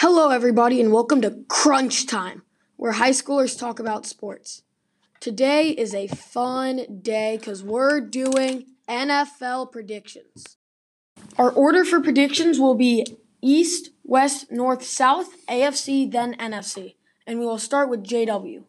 Hello, 0.00 0.30
everybody, 0.30 0.80
and 0.80 0.92
welcome 0.92 1.20
to 1.22 1.42
Crunch 1.48 2.06
Time, 2.06 2.42
where 2.76 2.92
high 2.92 3.10
schoolers 3.10 3.58
talk 3.58 3.80
about 3.80 4.06
sports. 4.06 4.62
Today 5.18 5.70
is 5.70 5.92
a 5.92 6.06
fun 6.06 7.00
day 7.02 7.36
because 7.36 7.64
we're 7.64 8.00
doing 8.00 8.66
NFL 8.88 9.72
predictions. 9.72 10.56
Our 11.36 11.50
order 11.50 11.84
for 11.84 12.00
predictions 12.00 12.60
will 12.60 12.76
be 12.76 13.06
East, 13.42 13.90
West, 14.04 14.52
North, 14.52 14.84
South, 14.84 15.30
AFC, 15.48 16.08
then 16.08 16.36
NFC. 16.36 16.94
And 17.26 17.40
we 17.40 17.46
will 17.46 17.58
start 17.58 17.88
with 17.88 18.04
JW. 18.04 18.62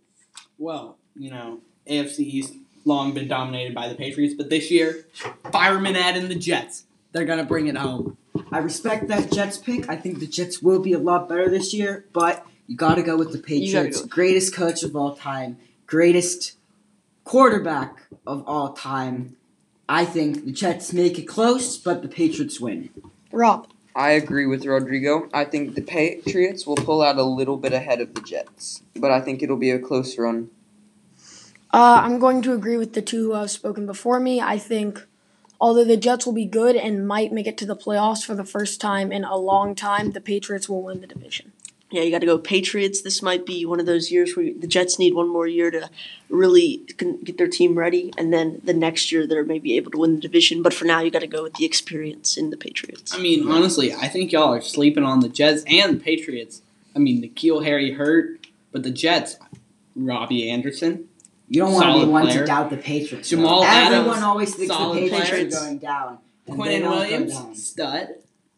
Well, 0.57 0.98
you 1.16 1.30
know, 1.30 1.59
AFC 1.88 2.21
East 2.21 2.55
long 2.86 3.14
been 3.14 3.27
dominated 3.27 3.75
by 3.75 3.88
the 3.88 3.93
Patriots, 3.93 4.34
but 4.34 4.50
this 4.50 4.71
year, 4.71 5.05
firemen 5.52 5.96
add 5.96 6.18
in 6.18 6.27
the 6.27 6.34
Jets. 6.34 6.86
They're 7.11 7.25
gonna 7.25 7.46
bring 7.46 7.68
it 7.68 7.77
home. 7.77 8.18
I 8.51 8.59
respect 8.59 9.07
that 9.07 9.31
Jets 9.31 9.57
pick. 9.57 9.89
I 9.89 9.95
think 9.95 10.19
the 10.19 10.27
Jets 10.27 10.61
will 10.61 10.79
be 10.79 10.93
a 10.93 10.99
lot 10.99 11.29
better 11.29 11.49
this 11.49 11.73
year, 11.73 12.05
but 12.13 12.45
you 12.67 12.75
got 12.75 12.95
to 12.95 13.03
go 13.03 13.17
with 13.17 13.31
the 13.31 13.39
Patriots. 13.39 14.02
go. 14.02 14.07
Greatest 14.07 14.53
coach 14.53 14.84
of 14.84 14.95
all 14.95 15.16
time, 15.16 15.57
greatest 15.85 16.57
quarterback 17.23 18.03
of 18.25 18.44
all 18.47 18.73
time. 18.73 19.35
I 19.88 20.05
think 20.05 20.45
the 20.45 20.52
Jets 20.52 20.94
make 20.94 21.17
it 21.17 21.23
close, 21.23 21.77
but 21.77 22.02
the 22.02 22.07
Patriots 22.07 22.59
win. 22.59 22.89
Rob. 23.31 23.67
I 23.95 24.11
agree 24.11 24.45
with 24.45 24.66
Rodrigo. 24.66 25.27
I 25.33 25.45
think 25.45 25.75
the 25.75 25.81
Patriots 25.81 26.66
will 26.66 26.75
pull 26.75 27.02
out 27.02 27.17
a 27.17 27.23
little 27.23 27.58
bit 27.58 27.73
ahead 27.73 27.99
of 27.99 28.13
the 28.13 28.21
Jets, 28.21 28.83
but 28.95 29.11
I 29.11 29.19
think 29.19 29.41
it'll 29.41 29.58
be 29.58 29.71
a 29.71 29.80
close 29.80 30.17
run. 30.17 30.52
Uh, 31.71 32.02
I'm 32.03 32.19
going 32.19 32.41
to 32.44 32.53
agree 32.53 32.77
with 32.77 32.94
the 32.94 33.02
two 33.02 33.30
who 33.30 33.33
have 33.33 33.52
spoken 33.52 33.85
before 33.85 34.19
me. 34.19 34.41
I 34.41 34.58
think, 34.58 35.05
although 35.59 35.84
the 35.84 35.98
Jets 35.98 36.26
will 36.26 36.34
be 36.34 36.45
good 36.45 36.76
and 36.76 37.08
might 37.08 37.31
make 37.31 37.48
it 37.48 37.58
to 37.59 37.66
the 37.66 37.76
playoffs 37.76 38.26
for 38.26 38.36
the 38.36 38.45
first 38.45 38.80
time 38.80 39.12
in 39.12 39.23
a 39.23 39.38
long 39.38 39.76
time, 39.76 40.12
the 40.12 40.22
Patriots 40.22 40.70
will 40.70 40.84
win 40.84 41.02
the 41.02 41.08
division. 41.08 41.52
Yeah, 41.91 42.04
you 42.04 42.12
got 42.12 42.20
to 42.20 42.27
go 42.27 42.38
Patriots. 42.38 43.02
This 43.02 43.23
might 43.23 43.48
be 43.48 43.66
one 43.66 43.80
of 43.80 43.88
those 43.88 44.11
years 44.11 44.38
where 44.38 44.53
the 44.53 44.67
Jets 44.67 45.00
need 45.00 45.16
one 45.16 45.28
more 45.28 45.48
year 45.48 45.72
to 45.72 45.89
really 46.30 46.83
get 47.23 47.39
their 47.39 47.48
team 47.48 47.75
ready, 47.75 48.14
and 48.16 48.31
then 48.31 48.61
the 48.64 48.75
next 48.75 49.11
year 49.11 49.25
they're 49.25 49.44
maybe 49.44 49.75
able 49.75 49.89
to 49.92 49.98
win 49.98 50.16
the 50.16 50.22
division. 50.22 50.61
But 50.61 50.75
for 50.75 50.86
now, 50.86 51.02
you 51.02 51.09
got 51.09 51.22
to 51.22 51.28
go 51.28 51.42
with 51.42 51.56
the 51.56 51.66
experience 51.66 52.38
in 52.38 52.52
the 52.52 52.58
Patriots. 52.58 53.16
I 53.16 53.17
mean, 53.17 53.50
honestly, 53.50 53.92
I 53.92 54.08
think 54.08 54.31
y'all 54.31 54.53
are 54.53 54.61
sleeping 54.61 55.03
on 55.03 55.22
the 55.22 55.30
Jets 55.30 55.64
and 55.66 56.00
the 56.00 56.03
Patriots. 56.03 56.61
I 56.95 57.00
mean, 57.00 57.23
N'Keal 57.23 57.66
Harry 57.66 57.94
hurt, 57.94 58.45
but 58.72 58.83
the 58.83 58.92
Jets, 58.92 59.38
Robbie 59.95 60.48
Anderson, 60.48 61.09
You 61.50 61.61
don't 61.61 61.73
want 61.73 61.86
to 61.86 61.92
Solid 61.92 62.05
be 62.05 62.11
one 62.11 62.25
player. 62.28 62.39
to 62.42 62.45
doubt 62.45 62.69
the 62.69 62.78
Patriots. 62.78 63.30
Jamal 63.30 63.61
though. 63.61 63.67
Everyone 63.67 64.23
always 64.23 64.53
thinks 64.55 64.75
the 64.75 64.94
Patriots 64.94 65.30
player. 65.33 65.47
are 65.47 65.66
going 65.66 65.78
down. 65.80 66.17
and 66.47 66.58
Quinnen 66.59 66.89
Williams, 66.89 67.33
down. 67.33 67.55
stud. 67.55 68.08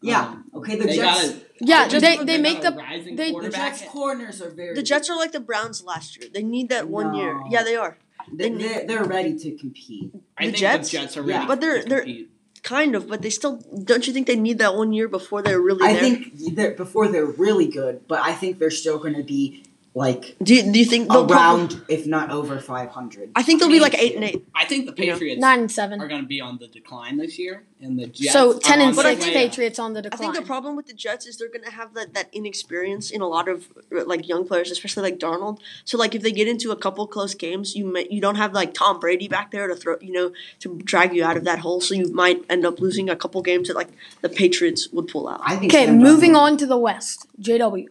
Yeah. 0.02 0.20
Um, 0.22 0.44
Okay, 0.54 0.76
the 0.76 0.92
Jets. 0.92 1.28
a, 1.30 1.36
Yeah, 1.60 1.88
just- 1.88 2.04
they- 2.04 2.22
they 2.24 2.38
make 2.38 2.58
a 2.58 2.70
the- 2.72 3.14
they- 3.16 3.32
the 3.32 3.40
the. 3.42 3.48
Jets 3.50 3.82
corners 3.88 4.42
are 4.42 4.50
very. 4.50 4.74
The 4.74 4.82
Jets 4.82 5.08
are 5.08 5.16
like 5.16 5.32
the 5.32 5.40
Browns 5.40 5.82
last 5.84 6.18
year. 6.18 6.28
They 6.32 6.42
need 6.42 6.68
that 6.70 6.88
one 6.88 7.14
year. 7.14 7.40
Yeah, 7.50 7.62
they 7.62 7.76
are. 7.76 7.96
They, 8.32 8.50
they're, 8.50 8.86
they're 8.86 9.04
ready 9.04 9.38
to 9.38 9.52
compete. 9.52 10.10
I 10.36 10.46
the 10.46 10.50
think 10.52 10.56
Jets? 10.58 10.90
the 10.90 10.98
Jets 10.98 11.16
are 11.16 11.22
Yeah. 11.24 11.36
ready. 11.36 11.46
But 11.46 11.60
they're- 11.60 11.82
to 11.82 11.88
they're- 11.88 12.00
compete. 12.00 12.28
Kind 12.62 12.94
of, 12.94 13.08
but 13.08 13.22
they 13.22 13.30
still 13.30 13.56
don't 13.82 14.06
you 14.06 14.12
think 14.12 14.28
they 14.28 14.36
need 14.36 14.58
that 14.58 14.76
one 14.76 14.92
year 14.92 15.08
before 15.08 15.42
they're 15.42 15.60
really 15.60 15.84
I 15.84 15.94
there? 15.94 16.00
think 16.02 16.32
they're, 16.54 16.70
before 16.70 17.08
they're 17.08 17.26
really 17.26 17.66
good, 17.66 18.06
but 18.06 18.20
I 18.22 18.32
think 18.34 18.60
they're 18.60 18.70
still 18.70 18.98
going 18.98 19.14
to 19.16 19.24
be 19.24 19.64
like 19.94 20.36
do 20.42 20.54
you, 20.54 20.72
do 20.72 20.78
you 20.78 20.84
think 20.86 21.10
they'll 21.10 21.30
around, 21.30 21.68
probably- 21.70 21.94
if 21.94 22.06
not 22.06 22.30
over 22.30 22.58
500. 22.58 23.30
I 23.36 23.42
think 23.42 23.60
they'll 23.60 23.68
I 23.68 23.72
be 23.72 23.74
mean, 23.74 23.82
like 23.82 23.94
eight 23.98 24.14
and 24.14 24.24
eight. 24.24 24.46
I 24.54 24.64
think 24.64 24.86
the 24.86 25.02
You 25.02 25.08
know, 25.10 25.14
Patriots 25.14 25.40
Nine 25.40 25.60
and 25.60 25.70
seven. 25.70 26.00
are 26.00 26.08
going 26.08 26.22
to 26.22 26.26
be 26.26 26.40
on 26.40 26.56
the 26.58 26.66
decline 26.68 27.18
this 27.18 27.38
year, 27.38 27.64
and 27.80 27.98
the 27.98 28.06
Jets. 28.06 28.32
so 28.32 28.56
are 28.56 28.58
ten 28.58 28.80
and 28.80 28.96
on 28.96 29.04
six. 29.04 29.24
Patriots 29.26 29.78
on 29.78 29.92
the 29.92 30.00
decline. 30.00 30.30
I 30.30 30.32
think 30.32 30.42
the 30.42 30.46
problem 30.46 30.76
with 30.76 30.86
the 30.86 30.94
Jets 30.94 31.26
is 31.26 31.36
they're 31.36 31.48
going 31.48 31.64
to 31.64 31.70
have 31.70 31.92
that, 31.94 32.14
that 32.14 32.28
inexperience 32.32 33.10
in 33.10 33.20
a 33.20 33.28
lot 33.28 33.48
of 33.48 33.66
like 33.90 34.26
young 34.26 34.46
players, 34.46 34.70
especially 34.70 35.02
like 35.02 35.18
Darnold. 35.18 35.58
So 35.84 35.98
like 35.98 36.14
if 36.14 36.22
they 36.22 36.32
get 36.32 36.48
into 36.48 36.70
a 36.70 36.76
couple 36.76 37.06
close 37.06 37.34
games, 37.34 37.76
you 37.76 37.84
may, 37.84 38.06
you 38.10 38.20
don't 38.22 38.36
have 38.36 38.54
like 38.54 38.72
Tom 38.72 38.98
Brady 38.98 39.28
back 39.28 39.50
there 39.50 39.68
to 39.68 39.74
throw 39.76 39.96
you 40.00 40.12
know 40.12 40.32
to 40.60 40.78
drag 40.78 41.14
you 41.14 41.22
out 41.22 41.36
of 41.36 41.44
that 41.44 41.58
hole. 41.58 41.82
So 41.82 41.94
you 41.94 42.10
might 42.14 42.42
end 42.48 42.64
up 42.64 42.80
losing 42.80 43.10
a 43.10 43.16
couple 43.16 43.42
games 43.42 43.68
that 43.68 43.74
like 43.76 43.88
the 44.22 44.30
Patriots 44.30 44.88
would 44.92 45.08
pull 45.08 45.28
out. 45.28 45.40
I 45.44 45.56
think. 45.56 45.72
okay, 45.74 45.90
moving 45.90 46.34
on 46.34 46.56
to 46.56 46.66
the 46.66 46.78
West. 46.78 47.26
JW. 47.40 47.88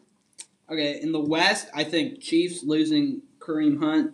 Okay, 0.71 1.01
in 1.01 1.11
the 1.11 1.19
West, 1.19 1.67
I 1.73 1.83
think 1.83 2.21
Chiefs 2.21 2.63
losing 2.63 3.23
Kareem 3.39 3.79
Hunt, 3.79 4.13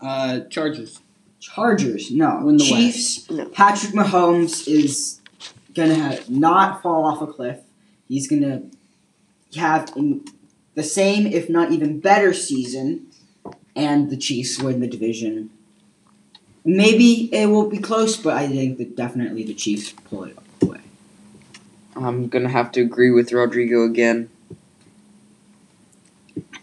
uh, 0.00 0.40
Chargers. 0.48 1.00
Chargers, 1.40 2.10
no. 2.10 2.40
Win 2.42 2.56
the 2.56 2.64
Chiefs. 2.64 3.30
No. 3.30 3.44
Patrick 3.46 3.92
Mahomes 3.92 4.66
is 4.66 5.20
gonna 5.74 5.94
have, 5.94 6.30
not 6.30 6.80
fall 6.80 7.04
off 7.04 7.20
a 7.20 7.26
cliff. 7.26 7.58
He's 8.08 8.26
gonna 8.26 8.62
have 9.56 9.92
in 9.94 10.24
the 10.74 10.82
same, 10.82 11.26
if 11.26 11.50
not 11.50 11.70
even 11.70 12.00
better, 12.00 12.32
season, 12.32 13.08
and 13.76 14.08
the 14.08 14.16
Chiefs 14.16 14.58
win 14.58 14.80
the 14.80 14.86
division. 14.86 15.50
Maybe 16.64 17.28
it 17.30 17.50
will 17.50 17.68
be 17.68 17.78
close, 17.78 18.16
but 18.16 18.38
I 18.38 18.48
think 18.48 18.78
that 18.78 18.96
definitely 18.96 19.44
the 19.44 19.54
Chiefs 19.54 19.92
pull 19.92 20.24
it 20.24 20.38
away. 20.62 20.80
I'm 21.94 22.28
gonna 22.28 22.48
have 22.48 22.72
to 22.72 22.80
agree 22.80 23.10
with 23.10 23.32
Rodrigo 23.32 23.84
again. 23.84 24.30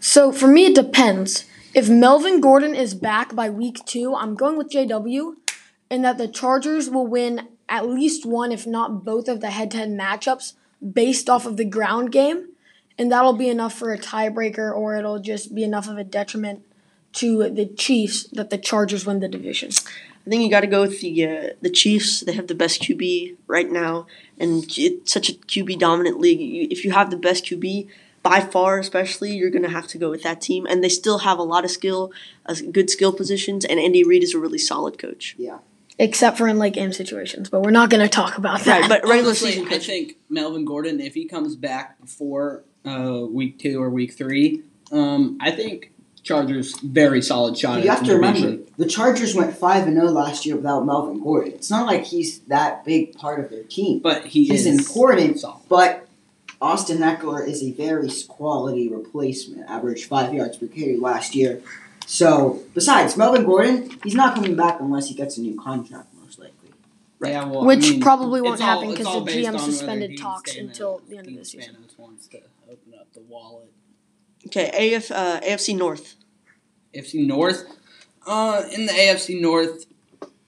So 0.00 0.32
for 0.32 0.46
me, 0.46 0.66
it 0.66 0.74
depends. 0.74 1.44
If 1.74 1.88
Melvin 1.88 2.40
Gordon 2.40 2.74
is 2.74 2.94
back 2.94 3.34
by 3.34 3.50
week 3.50 3.84
two, 3.84 4.14
I'm 4.14 4.34
going 4.34 4.56
with 4.56 4.70
JW, 4.70 5.34
and 5.90 6.04
that 6.04 6.18
the 6.18 6.28
Chargers 6.28 6.88
will 6.88 7.06
win 7.06 7.48
at 7.68 7.88
least 7.88 8.24
one, 8.24 8.52
if 8.52 8.66
not 8.66 9.04
both, 9.04 9.28
of 9.28 9.40
the 9.40 9.50
head-to-head 9.50 9.90
matchups 9.90 10.54
based 10.92 11.28
off 11.28 11.46
of 11.46 11.56
the 11.56 11.64
ground 11.64 12.12
game, 12.12 12.48
and 12.96 13.12
that'll 13.12 13.34
be 13.34 13.48
enough 13.48 13.74
for 13.74 13.92
a 13.92 13.98
tiebreaker, 13.98 14.74
or 14.74 14.96
it'll 14.96 15.18
just 15.18 15.54
be 15.54 15.64
enough 15.64 15.88
of 15.88 15.98
a 15.98 16.04
detriment 16.04 16.62
to 17.12 17.50
the 17.50 17.66
Chiefs 17.66 18.24
that 18.32 18.50
the 18.50 18.58
Chargers 18.58 19.06
win 19.06 19.20
the 19.20 19.28
division. 19.28 19.70
I 20.26 20.30
think 20.30 20.42
you 20.42 20.50
got 20.50 20.60
to 20.60 20.66
go 20.66 20.82
with 20.82 21.00
the 21.00 21.26
uh, 21.26 21.48
the 21.62 21.70
Chiefs. 21.70 22.20
They 22.20 22.32
have 22.32 22.48
the 22.48 22.54
best 22.54 22.82
QB 22.82 23.36
right 23.46 23.70
now, 23.70 24.06
and 24.38 24.64
it's 24.76 25.12
such 25.12 25.30
a 25.30 25.32
QB 25.32 25.78
dominant 25.78 26.20
league. 26.20 26.70
If 26.70 26.84
you 26.84 26.92
have 26.92 27.10
the 27.10 27.16
best 27.16 27.46
QB 27.46 27.88
by 28.28 28.40
far, 28.40 28.78
especially, 28.78 29.34
you're 29.34 29.50
gonna 29.50 29.70
have 29.70 29.86
to 29.88 29.98
go 29.98 30.10
with 30.10 30.22
that 30.22 30.40
team. 30.40 30.66
And 30.66 30.84
they 30.84 30.88
still 30.88 31.18
have 31.18 31.38
a 31.38 31.42
lot 31.42 31.64
of 31.64 31.70
skill, 31.70 32.12
uh, 32.46 32.54
good 32.70 32.90
skill 32.90 33.12
positions. 33.12 33.64
And 33.64 33.80
Andy 33.80 34.04
Reid 34.04 34.22
is 34.22 34.34
a 34.34 34.38
really 34.38 34.58
solid 34.58 34.98
coach. 34.98 35.34
Yeah. 35.38 35.58
Except 35.98 36.38
for 36.38 36.46
in 36.46 36.58
late 36.58 36.74
game 36.74 36.92
situations, 36.92 37.50
but 37.50 37.62
we're 37.62 37.72
not 37.72 37.90
going 37.90 38.02
to 38.02 38.08
talk 38.08 38.38
about 38.38 38.60
that. 38.60 38.82
Right, 38.82 38.88
but 38.88 39.02
regular 39.02 39.30
Honestly, 39.30 39.52
season 39.52 39.72
I 39.72 39.78
think 39.78 40.16
Melvin 40.30 40.64
Gordon, 40.64 41.00
if 41.00 41.14
he 41.14 41.24
comes 41.24 41.56
back 41.56 42.00
before 42.00 42.62
uh, 42.84 43.26
week 43.28 43.58
two 43.58 43.82
or 43.82 43.90
week 43.90 44.12
three, 44.12 44.62
um, 44.92 45.38
I 45.40 45.50
think 45.50 45.90
Chargers 46.22 46.78
very 46.80 47.22
solid 47.22 47.58
shot. 47.58 47.70
But 47.70 47.78
at 47.78 47.84
you 47.84 47.90
have 47.90 48.04
to 48.04 48.14
remember, 48.14 48.62
the 48.76 48.86
Chargers 48.86 49.34
went 49.34 49.56
five 49.56 49.88
and 49.88 49.94
zero 49.96 50.10
last 50.10 50.46
year 50.46 50.56
without 50.56 50.84
Melvin 50.84 51.20
Gordon. 51.20 51.54
It's 51.54 51.70
not 51.70 51.86
like 51.86 52.04
he's 52.04 52.40
that 52.40 52.84
big 52.84 53.14
part 53.14 53.40
of 53.40 53.50
their 53.50 53.64
team, 53.64 53.98
but 53.98 54.26
he 54.26 54.44
he's 54.44 54.66
is 54.66 54.78
important. 54.78 55.40
solid. 55.40 55.62
But 55.68 56.07
Austin 56.60 56.98
Ekeler 56.98 57.46
is 57.46 57.62
a 57.62 57.72
very 57.72 58.10
quality 58.26 58.88
replacement. 58.88 59.68
Averaged 59.68 60.06
five 60.06 60.34
yards 60.34 60.56
per 60.56 60.66
carry 60.66 60.96
last 60.96 61.34
year. 61.34 61.62
So 62.06 62.62
besides 62.74 63.16
Melvin 63.16 63.44
Gordon, 63.44 63.90
he's 64.02 64.14
not 64.14 64.34
coming 64.34 64.56
back 64.56 64.80
unless 64.80 65.08
he 65.08 65.14
gets 65.14 65.36
a 65.38 65.40
new 65.42 65.60
contract, 65.60 66.08
most 66.20 66.38
likely. 66.38 66.70
Yeah, 67.20 67.44
well, 67.44 67.62
I 67.62 67.66
Which 67.66 67.90
mean, 67.90 68.00
probably 68.00 68.40
won't 68.40 68.60
happen 68.60 68.90
because 68.90 69.06
the 69.06 69.30
GM 69.30 69.58
suspended 69.58 70.18
talks 70.18 70.56
until 70.56 71.02
the 71.08 71.18
end 71.18 71.26
of 71.26 71.26
Dean 71.26 71.36
the 71.36 71.44
season. 71.44 71.76
Wants 71.96 72.28
to 72.28 72.38
open 72.70 72.94
up 72.98 73.12
the 73.12 73.20
wallet. 73.20 73.72
Okay, 74.46 74.94
AF, 74.94 75.10
uh, 75.10 75.40
AFC 75.40 75.76
North. 75.76 76.16
AFC 76.94 77.26
North. 77.26 77.64
Uh, 78.26 78.62
in 78.72 78.86
the 78.86 78.92
AFC 78.92 79.40
North, 79.40 79.86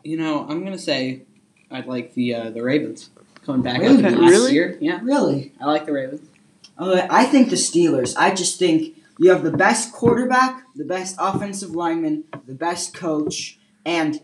you 0.04 0.16
know, 0.16 0.46
I'm 0.48 0.64
gonna 0.64 0.78
say 0.78 1.22
I'd 1.70 1.86
like 1.86 2.14
the 2.14 2.34
uh, 2.34 2.50
the 2.50 2.62
Ravens 2.62 3.10
coming 3.44 3.62
back 3.62 3.80
Really? 3.80 4.04
after 4.04 4.18
last 4.18 4.30
Really? 4.30 4.52
year. 4.52 4.78
Yeah, 4.80 5.00
Really? 5.02 5.52
I 5.60 5.66
like 5.66 5.86
the 5.86 5.92
Ravens. 5.92 6.22
Uh, 6.78 7.06
I 7.10 7.24
think 7.24 7.50
the 7.50 7.56
Steelers. 7.56 8.14
I 8.16 8.34
just 8.34 8.58
think 8.58 8.96
you 9.18 9.30
have 9.30 9.42
the 9.42 9.50
best 9.52 9.92
quarterback, 9.92 10.64
the 10.74 10.84
best 10.84 11.16
offensive 11.18 11.70
lineman, 11.70 12.24
the 12.46 12.54
best 12.54 12.94
coach, 12.94 13.58
and 13.84 14.20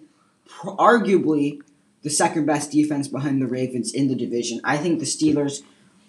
pr- 0.49 0.71
arguably 0.71 1.61
the 2.03 2.09
second 2.11 2.47
best 2.47 2.71
defense 2.71 3.09
behind 3.09 3.43
the 3.43 3.47
Ravens 3.47 3.93
in 3.93 4.09
the 4.09 4.15
division. 4.15 4.61
I 4.65 4.77
think 4.79 5.01
the 5.01 5.05
Steelers 5.07 5.63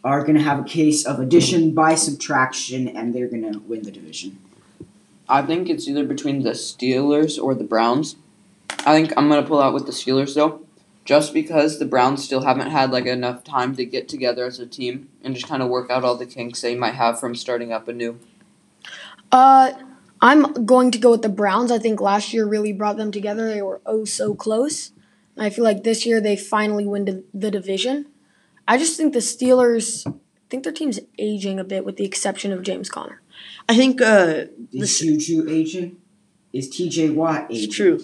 are 0.04 0.22
going 0.22 0.36
to 0.36 0.42
have 0.44 0.60
a 0.60 0.64
case 0.64 1.06
of 1.06 1.20
addition 1.20 1.74
by 1.74 1.96
subtraction, 1.96 2.88
and 2.88 3.14
they're 3.14 3.28
going 3.28 3.52
to 3.52 3.60
win 3.60 3.82
the 3.84 3.92
division. 3.92 4.38
I 5.28 5.42
think 5.42 5.70
it's 5.70 5.88
either 5.88 6.06
between 6.06 6.44
the 6.44 6.52
Steelers 6.52 7.42
or 7.42 7.54
the 7.56 7.64
Browns. 7.66 8.16
I 8.86 8.94
think 8.96 9.12
I'm 9.18 9.28
gonna 9.28 9.46
pull 9.46 9.62
out 9.62 9.74
with 9.74 9.86
the 9.86 9.92
Steelers 9.92 10.36
though, 10.36 10.62
just 11.08 11.34
because 11.34 11.80
the 11.80 11.86
Browns 11.86 12.22
still 12.22 12.42
haven't 12.42 12.70
had 12.70 12.92
like 12.92 13.06
enough 13.06 13.46
time 13.46 13.74
to 13.78 13.86
get 13.86 14.10
together 14.10 14.46
as 14.46 14.60
a 14.60 14.68
team 14.68 15.08
and 15.24 15.34
just 15.34 15.48
kind 15.48 15.64
of 15.64 15.70
work 15.70 15.90
out 15.90 16.04
all 16.04 16.16
the 16.18 16.26
kinks 16.26 16.60
they 16.60 16.76
might 16.76 16.96
have 16.96 17.18
from 17.18 17.34
starting 17.34 17.72
up 17.72 17.88
anew. 17.88 18.20
Uh, 19.32 19.72
I'm 20.22 20.66
going 20.66 20.92
to 20.92 20.98
go 20.98 21.12
with 21.12 21.22
the 21.22 21.30
Browns. 21.30 21.72
I 21.72 21.80
think 21.80 22.02
last 22.02 22.34
year 22.34 22.46
really 22.46 22.74
brought 22.74 22.98
them 22.98 23.12
together. 23.12 23.48
They 23.48 23.62
were 23.62 23.80
oh 23.86 24.04
so 24.04 24.36
close. 24.36 24.92
And 25.38 25.46
I 25.46 25.50
feel 25.50 25.64
like 25.64 25.84
this 25.84 26.06
year 26.06 26.20
they 26.20 26.36
finally 26.36 26.86
win 26.86 27.06
the- 27.06 27.24
the 27.34 27.52
division. 27.52 28.08
I 28.68 28.78
just 28.78 28.98
think 28.98 29.14
the 29.14 29.20
Steelers 29.20 30.06
I 30.06 30.50
think 30.50 30.64
their 30.64 30.74
team's 30.74 31.00
aging 31.18 31.58
a 31.58 31.64
bit, 31.64 31.86
with 31.86 31.96
the 31.98 32.06
exception 32.06 32.52
of 32.52 32.64
James 32.64 32.90
Conner. 32.90 33.22
I 33.70 33.76
think 33.78 34.02
uh, 34.02 34.46
Is 34.74 34.82
This- 34.82 35.00
Juju 35.00 35.48
aging? 35.50 35.98
Is 36.52 36.70
TJ 36.70 37.14
Watt 37.14 37.48
aging? 37.50 37.64
it's 37.66 37.76
true. 37.76 38.00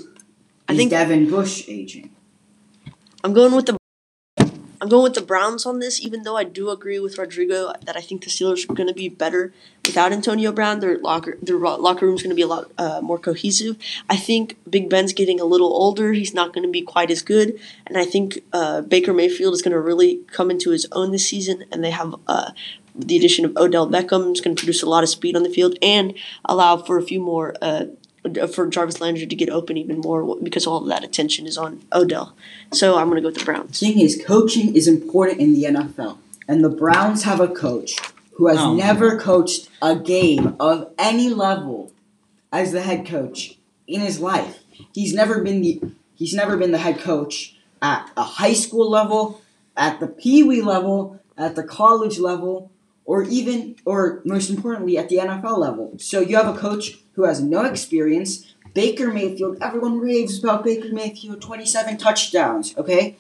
I 0.70 0.76
think 0.76 0.92
Devin 0.92 1.30
Bush 1.30 1.68
aging? 1.68 2.14
I'm 3.24 3.34
going 3.34 3.56
with 3.56 3.68
the 3.68 3.78
I'm 4.82 4.90
going 4.90 5.04
with 5.04 5.14
the 5.14 5.22
Browns 5.22 5.66
on 5.66 5.80
this, 5.80 6.02
even 6.02 6.24
though 6.24 6.36
I 6.36 6.44
do 6.44 6.70
agree 6.70 7.00
with 7.00 7.18
Rodrigo 7.18 7.72
that 7.86 7.96
I 7.96 8.02
think 8.02 8.26
the 8.26 8.30
Steelers 8.30 8.70
are 8.70 8.74
going 8.74 8.90
to 8.90 8.94
be 8.94 9.08
better 9.08 9.54
without 9.86 10.12
Antonio 10.12 10.52
Brown. 10.52 10.82
Their 10.82 10.98
locker 10.98 11.38
their 11.42 11.58
locker 11.58 12.06
room's 12.06 12.22
going 12.22 12.32
to 12.32 12.36
be 12.36 12.42
a 12.42 12.48
lot 12.48 12.70
uh, 12.78 13.00
more 13.02 13.18
cohesive. 13.18 13.78
I 14.10 14.18
think 14.18 14.58
Big 14.70 14.90
Ben's 14.90 15.14
getting 15.14 15.40
a 15.40 15.46
little 15.46 15.72
older. 15.72 16.12
He's 16.12 16.34
not 16.34 16.52
going 16.52 16.66
to 16.66 16.72
be 16.72 16.82
quite 16.82 17.10
as 17.12 17.22
good, 17.22 17.58
and 17.88 17.98
I 17.98 18.04
think 18.04 18.44
uh, 18.52 18.82
Baker 18.82 19.14
Mayfield 19.14 19.54
is 19.54 19.62
going 19.62 19.72
to 19.72 19.80
really 19.80 20.18
come 20.28 20.52
into 20.52 20.72
his 20.72 20.86
own 20.92 21.14
this 21.14 21.30
season. 21.30 21.64
And 21.72 21.82
they 21.82 21.92
have 21.92 22.16
uh, 22.28 22.52
the 22.94 23.16
addition 23.16 23.46
of 23.46 23.56
Odell 23.56 23.90
Beckham 23.90 24.34
is 24.34 24.42
going 24.42 24.54
to 24.54 24.60
produce 24.60 24.84
a 24.84 24.90
lot 24.90 25.04
of 25.04 25.10
speed 25.10 25.38
on 25.38 25.44
the 25.44 25.50
field 25.50 25.78
and 25.82 26.14
allow 26.44 26.76
for 26.76 26.98
a 26.98 27.04
few 27.04 27.22
more. 27.22 27.56
Uh, 28.26 28.48
for 28.48 28.68
Jarvis 28.68 29.02
Landry 29.02 29.26
to 29.28 29.36
get 29.36 29.50
open 29.50 29.76
even 29.78 30.00
more 30.00 30.38
because 30.42 30.66
all 30.66 30.82
of 30.82 30.88
that 30.88 31.04
attention 31.04 31.46
is 31.46 31.58
on 31.58 31.82
Odell. 31.92 32.34
So 32.72 32.98
I'm 32.98 33.08
going 33.10 33.18
to 33.18 33.22
go 33.22 33.28
with 33.28 33.38
the 33.38 33.44
Browns. 33.44 33.80
thing 33.80 34.00
is, 34.00 34.22
coaching 34.26 34.76
is 34.76 34.88
important 34.88 35.42
in 35.42 35.54
the 35.54 35.64
NFL, 35.66 36.18
and 36.48 36.64
the 36.64 36.70
Browns 36.70 37.24
have 37.24 37.40
a 37.42 37.50
coach 37.50 37.98
who 38.36 38.48
has 38.48 38.60
Oh. 38.60 38.74
never 38.76 39.20
coached 39.20 39.70
a 39.82 39.96
game 39.98 40.56
of 40.60 40.90
any 40.98 41.30
level 41.30 41.92
as 42.52 42.72
the 42.72 42.82
head 42.82 43.06
coach 43.06 43.58
in 43.88 44.00
his 44.00 44.20
life. 44.20 44.60
He's 44.94 45.14
never 45.14 45.42
been 45.44 45.62
the 45.62 45.82
he's 46.16 46.34
never 46.34 46.56
been 46.56 46.72
the 46.72 46.78
head 46.78 47.00
coach 47.00 47.56
at 47.82 48.10
a 48.16 48.24
high 48.24 48.54
school 48.54 48.90
level, 48.90 49.42
at 49.76 50.00
the 50.00 50.08
pee 50.08 50.44
wee 50.44 50.62
level, 50.62 51.20
at 51.38 51.56
the 51.56 51.64
college 51.64 52.20
level, 52.20 52.72
or 53.06 53.24
even 53.24 53.76
or 53.86 54.22
most 54.26 54.50
importantly 54.50 54.98
at 54.98 55.10
the 55.10 55.18
NFL 55.18 55.58
level. 55.58 55.94
So 55.98 56.20
you 56.20 56.36
have 56.38 56.54
a 56.54 56.58
coach 56.58 57.00
who 57.14 57.26
has 57.26 57.42
no 57.42 57.64
experience. 57.66 58.54
Baker 58.74 59.12
Mayfield, 59.12 59.58
everyone 59.62 60.00
raves 60.00 60.40
about 60.40 60.64
Baker 60.64 60.90
Mayfield, 60.92 61.42
27 61.42 61.98
touchdowns, 61.98 62.76
okay? 62.78 63.18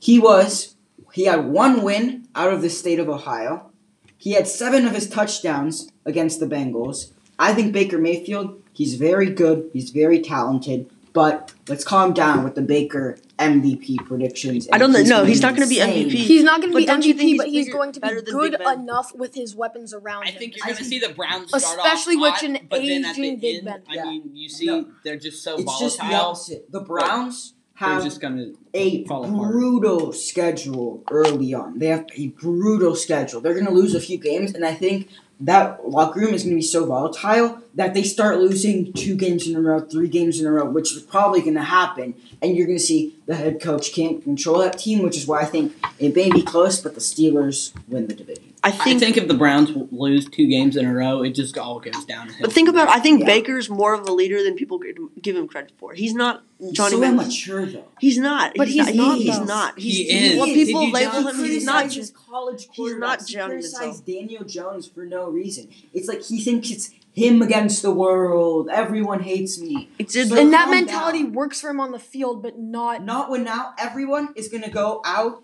He 0.00 0.18
was 0.18 0.74
he 1.12 1.24
had 1.24 1.46
one 1.46 1.82
win 1.82 2.28
out 2.34 2.52
of 2.52 2.62
the 2.62 2.70
state 2.70 2.98
of 2.98 3.08
Ohio. 3.08 3.70
He 4.16 4.32
had 4.32 4.46
seven 4.46 4.86
of 4.86 4.94
his 4.94 5.08
touchdowns 5.08 5.90
against 6.04 6.40
the 6.40 6.46
Bengals. 6.46 7.12
I 7.38 7.54
think 7.54 7.72
Baker 7.72 7.98
Mayfield, 7.98 8.62
he's 8.72 8.94
very 8.94 9.30
good, 9.30 9.70
he's 9.72 9.90
very 9.90 10.20
talented, 10.20 10.90
but 11.12 11.52
let's 11.68 11.84
calm 11.84 12.12
down 12.12 12.44
with 12.44 12.54
the 12.54 12.62
Baker 12.62 13.18
MVP 13.38 13.96
predictions. 14.06 14.68
I 14.72 14.78
don't 14.78 14.92
know- 14.92 15.02
no, 15.02 15.24
he's 15.24 15.40
not 15.42 15.54
gonna 15.54 15.66
be. 15.66 15.76
MVP. 15.78 16.10
He's 16.10 16.42
not 16.44 16.60
going 16.60 16.72
to 16.72 16.76
be 16.78 16.86
MVP, 16.86 17.16
think 17.16 17.20
he's 17.30 17.38
but 17.38 17.48
he's 17.48 17.72
going 17.72 17.92
to 17.92 18.00
be 18.00 18.08
good 18.30 18.54
enough 18.60 19.14
with 19.14 19.34
his 19.34 19.56
weapons 19.56 19.92
around 19.94 20.24
I 20.28 20.30
think 20.30 20.56
you're 20.56 20.64
going 20.66 20.76
to 20.76 20.84
see 20.84 20.98
the 20.98 21.08
Browns 21.10 21.48
start 21.48 21.62
Especially 21.78 22.16
off 22.16 22.22
with 22.22 22.32
hot, 22.34 22.42
an 22.44 22.58
but 22.68 22.80
then 22.82 23.04
at 23.04 23.16
the 23.16 23.22
aging 23.22 23.38
Big 23.40 23.56
end, 23.56 23.64
Ben. 23.64 23.82
I 23.88 23.94
Yeah. 23.94 24.04
mean, 24.04 24.30
you 24.34 24.48
see, 24.48 24.66
No. 24.66 24.86
they're 25.04 25.16
just 25.16 25.42
so 25.42 25.56
It's 25.56 25.78
just 25.80 25.98
the 25.98 26.04
volatile. 26.04 26.26
opposite. 26.30 26.70
The 26.72 26.80
Browns 26.80 27.54
They're 27.80 27.88
have 27.88 28.04
just 28.04 28.20
going 28.20 28.36
to 28.36 28.58
a 28.74 29.04
fall 29.06 29.24
apart. 29.24 29.50
brutal 29.52 30.12
schedule 30.12 31.02
early 31.10 31.54
on. 31.54 31.78
They 31.78 31.86
have 31.86 32.06
a 32.16 32.28
brutal 32.28 32.94
schedule. 32.94 33.40
They're 33.40 33.54
going 33.54 33.66
to 33.66 33.72
lose 33.72 33.94
a 33.94 34.00
few 34.00 34.18
games, 34.18 34.52
and 34.54 34.64
I 34.64 34.74
think 34.74 35.08
that 35.40 35.88
locker 35.88 36.20
room 36.20 36.34
is 36.34 36.42
going 36.42 36.52
to 36.54 36.56
be 36.56 36.62
so 36.62 36.84
volatile 36.84 37.58
that 37.74 37.94
they 37.94 38.02
start 38.02 38.38
losing 38.38 38.92
two 38.92 39.14
games 39.16 39.46
in 39.46 39.54
a 39.56 39.60
row, 39.60 39.80
three 39.80 40.08
games 40.08 40.40
in 40.40 40.46
a 40.46 40.52
row, 40.52 40.64
which 40.68 40.92
is 40.94 41.02
probably 41.02 41.40
going 41.40 41.54
to 41.54 41.62
happen. 41.62 42.14
And 42.42 42.56
you're 42.56 42.66
going 42.66 42.78
to 42.78 42.84
see 42.84 43.16
the 43.26 43.34
head 43.36 43.60
coach 43.60 43.92
can't 43.92 44.22
control 44.22 44.58
that 44.58 44.78
team, 44.78 45.02
which 45.02 45.16
is 45.16 45.26
why 45.26 45.40
I 45.40 45.44
think 45.44 45.74
it 45.98 46.14
may 46.16 46.30
be 46.30 46.42
close, 46.42 46.80
but 46.80 46.94
the 46.94 47.00
Steelers 47.00 47.72
win 47.88 48.06
the 48.08 48.14
division. 48.14 48.44
I 48.62 48.68
I 48.68 48.72
think, 48.72 49.00
think 49.00 49.16
if 49.16 49.26
the 49.26 49.34
Browns 49.34 49.70
lose 49.90 50.28
two 50.28 50.46
games 50.46 50.76
in 50.76 50.84
a 50.84 50.92
row, 50.92 51.22
it 51.22 51.30
just 51.30 51.56
all 51.56 51.80
goes 51.80 52.04
downhill. 52.04 52.36
but 52.42 52.52
think 52.52 52.68
about. 52.68 52.88
I 52.90 52.98
think 53.00 53.20
Yeah. 53.20 53.26
Baker's 53.26 53.70
more 53.70 53.94
of 53.94 54.06
a 54.06 54.12
leader 54.12 54.42
than 54.42 54.54
people 54.54 54.78
give 55.22 55.36
him- 55.36 55.48
credit 55.48 55.72
for. 55.78 55.94
He's 55.94 56.12
not 56.12 56.42
Johnny 56.72 56.90
so 56.92 57.00
Man. 57.00 57.14
immature, 57.14 57.64
though. 57.64 57.84
He's 58.00 58.18
not. 58.18 58.52
But 58.56 58.68
he's 58.68 58.86
not. 58.88 58.94
not, 58.96 59.18
He's 59.18 59.38
though. 59.38 59.44
not. 59.44 59.78
He's, 59.78 59.96
He 59.96 60.04
he's 60.04 60.32
is. 60.32 60.38
What 60.38 60.46
Did 60.46 60.66
people 60.66 60.82
you 60.84 60.92
label 60.92 61.22
just 61.22 61.38
him. 61.38 61.44
He's 61.46 61.64
not. 61.64 61.90
Just, 61.90 62.14
college 62.14 62.68
he's 62.72 62.96
not 62.96 63.20
quarterbacks. 63.20 63.28
He 63.28 63.34
criticized. 63.36 64.04
Daniel 64.06 64.44
Jones 64.44 64.86
for 64.86 65.06
no 65.06 65.30
reason. 65.30 65.68
It's 65.94 66.06
like 66.08 66.22
he 66.22 66.38
thinks 66.42 66.70
it's 66.70 66.90
him 67.12 67.42
against 67.42 67.82
the 67.82 67.90
world. 67.90 68.68
Everyone 68.72 69.20
hates 69.20 69.60
me. 69.60 69.88
it's 69.98 70.14
just, 70.14 70.30
So- 70.30 70.36
and 70.38 70.52
that 70.52 70.70
mentality 70.70 71.22
down. 71.24 71.32
works 71.32 71.60
for 71.60 71.70
him 71.70 71.80
on 71.80 71.90
the 71.92 71.98
field, 71.98 72.42
but 72.42 72.58
not. 72.58 73.04
Not 73.04 73.30
when 73.30 73.44
now 73.44 73.74
everyone 73.78 74.28
is 74.36 74.48
gonna 74.48 74.70
go 74.70 75.00
out 75.04 75.42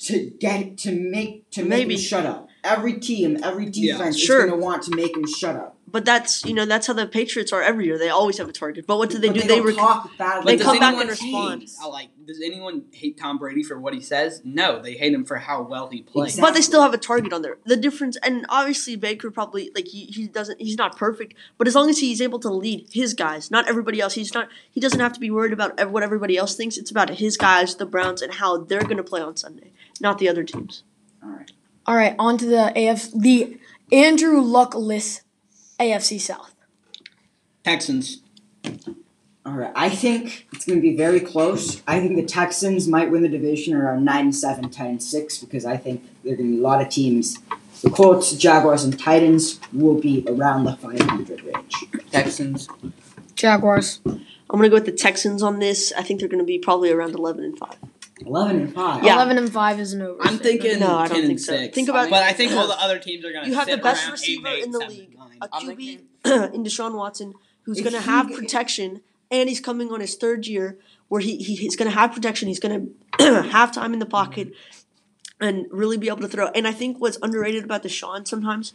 to 0.00 0.30
get 0.38 0.78
to 0.78 0.92
make 0.92 1.48
to 1.50 1.62
make 1.62 1.70
Maybe. 1.88 1.94
him 1.94 2.00
shut 2.00 2.24
up. 2.26 2.48
Every 2.62 2.94
team, 3.00 3.38
every 3.42 3.68
Yeah. 3.72 3.94
defense 3.96 4.16
Sure. 4.18 4.44
is 4.44 4.50
gonna 4.50 4.60
want 4.62 4.82
to 4.84 4.94
make 4.94 5.16
him 5.16 5.26
shut 5.26 5.56
up. 5.56 5.76
But 5.90 6.04
that's 6.04 6.44
you 6.44 6.54
know 6.54 6.64
that's 6.66 6.86
how 6.86 6.92
the 6.92 7.06
Patriots 7.06 7.52
are 7.52 7.62
every 7.62 7.86
year. 7.86 7.98
They 7.98 8.08
always 8.08 8.38
have 8.38 8.48
a 8.48 8.52
target. 8.52 8.86
But 8.86 8.98
what 8.98 9.10
do 9.10 9.18
they 9.18 9.28
But 9.28 9.34
do? 9.34 9.40
They, 9.42 9.46
They, 9.48 9.56
don't 9.56 9.66
rec- 9.66 9.76
talk 9.76 10.10
bad. 10.18 10.44
they 10.44 10.56
come 10.56 10.78
back 10.78 10.94
and 10.96 11.08
respond. 11.08 11.64
I 11.82 11.86
like, 11.86 12.10
does 12.26 12.40
anyone 12.44 12.84
hate 12.92 13.18
Tom 13.18 13.38
Brady 13.38 13.62
for 13.62 13.78
what 13.80 13.94
he 13.94 14.00
says? 14.00 14.40
No, 14.44 14.80
they 14.82 14.94
hate 14.94 15.12
him 15.12 15.24
for 15.24 15.36
how 15.36 15.62
well 15.62 15.88
he 15.88 16.02
plays. 16.02 16.34
Exactly. 16.34 16.48
But 16.50 16.54
they 16.54 16.62
still 16.62 16.82
have 16.82 16.94
a 16.94 16.98
target 16.98 17.32
on 17.32 17.42
there. 17.42 17.58
The 17.64 17.76
difference, 17.76 18.16
and 18.22 18.44
obviously 18.48 18.96
Baker 18.96 19.30
probably 19.30 19.70
like 19.74 19.88
he, 19.88 20.04
he 20.06 20.26
doesn't 20.28 20.60
he's 20.60 20.76
not 20.76 20.96
perfect, 20.96 21.34
but 21.56 21.66
as 21.66 21.74
long 21.74 21.88
as 21.88 21.98
he's 21.98 22.20
able 22.20 22.38
to 22.40 22.50
lead 22.50 22.88
his 22.92 23.14
guys, 23.14 23.50
not 23.50 23.68
everybody 23.68 24.00
else, 24.00 24.14
he's 24.14 24.34
not 24.34 24.48
he 24.70 24.80
doesn't 24.80 25.00
have 25.00 25.12
to 25.14 25.20
be 25.20 25.30
worried 25.30 25.52
about 25.52 25.90
what 25.90 26.02
everybody 26.02 26.36
else 26.36 26.54
thinks. 26.56 26.76
It's 26.76 26.90
about 26.90 27.10
his 27.10 27.36
guys, 27.36 27.74
the 27.76 27.86
Browns, 27.86 28.22
and 28.22 28.34
how 28.34 28.58
they're 28.58 28.82
going 28.82 28.96
to 28.98 29.02
play 29.02 29.20
on 29.20 29.36
Sunday, 29.36 29.72
not 30.00 30.18
the 30.18 30.28
other 30.28 30.44
teams. 30.44 30.82
All 31.22 31.30
right. 31.30 31.50
All 31.86 31.96
right, 31.96 32.14
on 32.18 32.36
to 32.38 32.44
the 32.46 32.72
AF, 32.76 33.10
the 33.12 33.58
Andrew 33.90 34.42
Luckless 34.42 35.22
AFC 35.78 36.20
South. 36.20 36.54
Texans. 37.64 38.20
All 39.46 39.54
right. 39.54 39.72
I 39.74 39.88
think 39.88 40.46
it's 40.52 40.66
gonna 40.66 40.80
be 40.80 40.96
very 40.96 41.20
close. 41.20 41.82
I 41.86 42.00
think 42.00 42.16
the 42.16 42.24
Texans 42.24 42.86
might 42.86 43.10
win 43.10 43.22
the 43.22 43.28
division 43.28 43.74
around 43.74 44.04
9 44.04 44.32
7, 44.32 44.68
10 44.68 45.00
6 45.00 45.38
because 45.38 45.64
I 45.64 45.76
think 45.76 46.04
there 46.22 46.34
are 46.34 46.36
gonna 46.36 46.50
be 46.50 46.58
a 46.58 46.62
lot 46.62 46.82
of 46.82 46.88
teams. 46.88 47.38
The 47.82 47.90
Colts, 47.90 48.32
Jaguars, 48.32 48.82
and 48.82 48.98
Titans 48.98 49.60
will 49.72 50.00
be 50.00 50.24
around 50.26 50.64
the 50.64 50.76
500 50.76 51.42
range. 51.42 51.74
Texans. 52.10 52.68
Jaguars. 53.36 54.00
I'm 54.04 54.58
going 54.58 54.64
to 54.64 54.68
go 54.70 54.74
with 54.76 54.86
the 54.86 54.92
Texans 54.92 55.44
on 55.44 55.60
this. 55.60 55.92
I 55.96 56.02
think 56.02 56.18
they're 56.18 56.28
going 56.28 56.40
to 56.40 56.44
be 56.44 56.58
probably 56.58 56.90
around 56.90 57.14
11 57.14 57.44
and 57.44 57.56
5. 57.56 57.76
11 58.26 58.56
and 58.60 58.74
5. 58.74 59.04
Yeah. 59.04 59.14
Eleven 59.14 59.38
and 59.38 59.52
five 59.52 59.78
is 59.80 59.92
an 59.92 60.02
over. 60.02 60.18
I'm 60.22 60.38
thinking 60.38 60.78
No, 60.80 60.98
I 60.98 61.08
10 61.08 61.08
don't 61.08 61.18
and 61.18 61.26
think 61.28 61.40
so. 61.40 61.52
6. 61.56 61.74
Think 61.74 61.88
about- 61.88 62.10
but 62.10 62.22
I 62.22 62.32
think 62.32 62.52
all 62.52 62.66
the 62.66 62.80
other 62.80 62.98
teams 62.98 63.24
are 63.24 63.32
going 63.32 63.44
to 63.44 63.50
You 63.50 63.56
have 63.56 63.66
sit 63.66 63.76
the 63.76 63.82
best 63.82 64.10
receiver 64.10 64.48
8, 64.48 64.58
8, 64.58 64.64
in 64.64 64.70
the 64.72 64.78
7, 64.80 64.96
league. 64.96 65.18
9. 65.18 65.28
A 65.42 65.48
I'm 65.52 65.66
QB 65.68 66.00
in 66.54 66.64
Deshaun 66.64 66.94
Watson 66.94 67.34
who's 67.62 67.80
going 67.80 67.92
to 67.92 68.00
have 68.00 68.32
protection 68.32 69.02
and 69.30 69.48
he's 69.48 69.60
coming 69.60 69.92
on 69.92 70.00
his 70.00 70.14
third 70.14 70.46
year 70.46 70.78
where 71.08 71.20
he, 71.20 71.36
he 71.36 71.54
he's 71.54 71.76
going 71.76 71.90
to 71.90 71.94
have 71.96 72.12
protection. 72.12 72.48
He's 72.48 72.60
going 72.60 72.94
to 73.18 73.42
have 73.50 73.72
time 73.72 73.92
in 73.92 73.98
the 73.98 74.06
pocket 74.06 74.52
and 75.40 75.66
really 75.70 75.96
be 75.96 76.08
able 76.08 76.20
to 76.22 76.28
throw. 76.28 76.48
And 76.48 76.66
I 76.66 76.72
think 76.72 77.00
what's 77.00 77.18
underrated 77.22 77.64
about 77.64 77.82
Deshaun 77.82 78.26
sometimes 78.26 78.72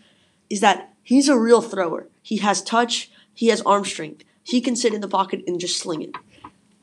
is 0.50 0.62
that 0.62 0.94
he's 1.04 1.28
a 1.28 1.38
real 1.38 1.62
thrower. 1.62 2.08
He 2.22 2.38
has 2.38 2.62
touch, 2.62 3.12
he 3.34 3.48
has 3.48 3.62
arm 3.62 3.84
strength. 3.84 4.24
He 4.44 4.62
can 4.62 4.76
sit 4.76 4.94
in 4.94 5.02
the 5.02 5.08
pocket 5.08 5.42
and 5.48 5.60
just 5.60 5.78
sling 5.80 6.02
it. 6.04 6.12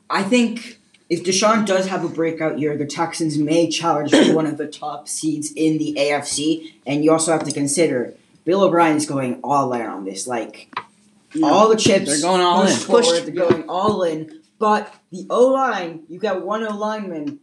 I 0.09 0.23
think 0.23 0.79
if 1.11 1.25
Deshaun 1.25 1.65
does 1.65 1.87
have 1.87 2.05
a 2.05 2.07
breakout 2.07 2.57
year, 2.57 2.77
the 2.77 2.85
Texans 2.85 3.37
may 3.37 3.69
challenge 3.69 4.11
for 4.11 4.33
one 4.33 4.45
of 4.45 4.57
the 4.57 4.65
top 4.65 5.09
seeds 5.09 5.51
in 5.51 5.77
the 5.77 5.93
AFC. 5.99 6.71
And 6.87 7.03
you 7.03 7.11
also 7.11 7.33
have 7.33 7.43
to 7.43 7.51
consider 7.51 8.13
Bill 8.45 8.63
O'Brien 8.63 8.95
is 8.95 9.05
going 9.05 9.41
all 9.43 9.73
in 9.73 9.81
on 9.81 10.05
this. 10.05 10.25
Like 10.25 10.73
all 11.43 11.67
the 11.67 11.75
chips, 11.75 12.05
They're 12.05 12.21
going 12.21 12.39
all 12.39 12.65
in. 12.65 12.73
Forward, 12.77 13.25
they're 13.25 13.31
going 13.31 13.65
all 13.67 14.03
in. 14.03 14.39
But 14.57 14.95
the 15.11 15.27
O 15.29 15.47
line, 15.47 16.03
you 16.07 16.17
got 16.17 16.45
one 16.45 16.63
O 16.63 16.73
lineman. 16.73 17.41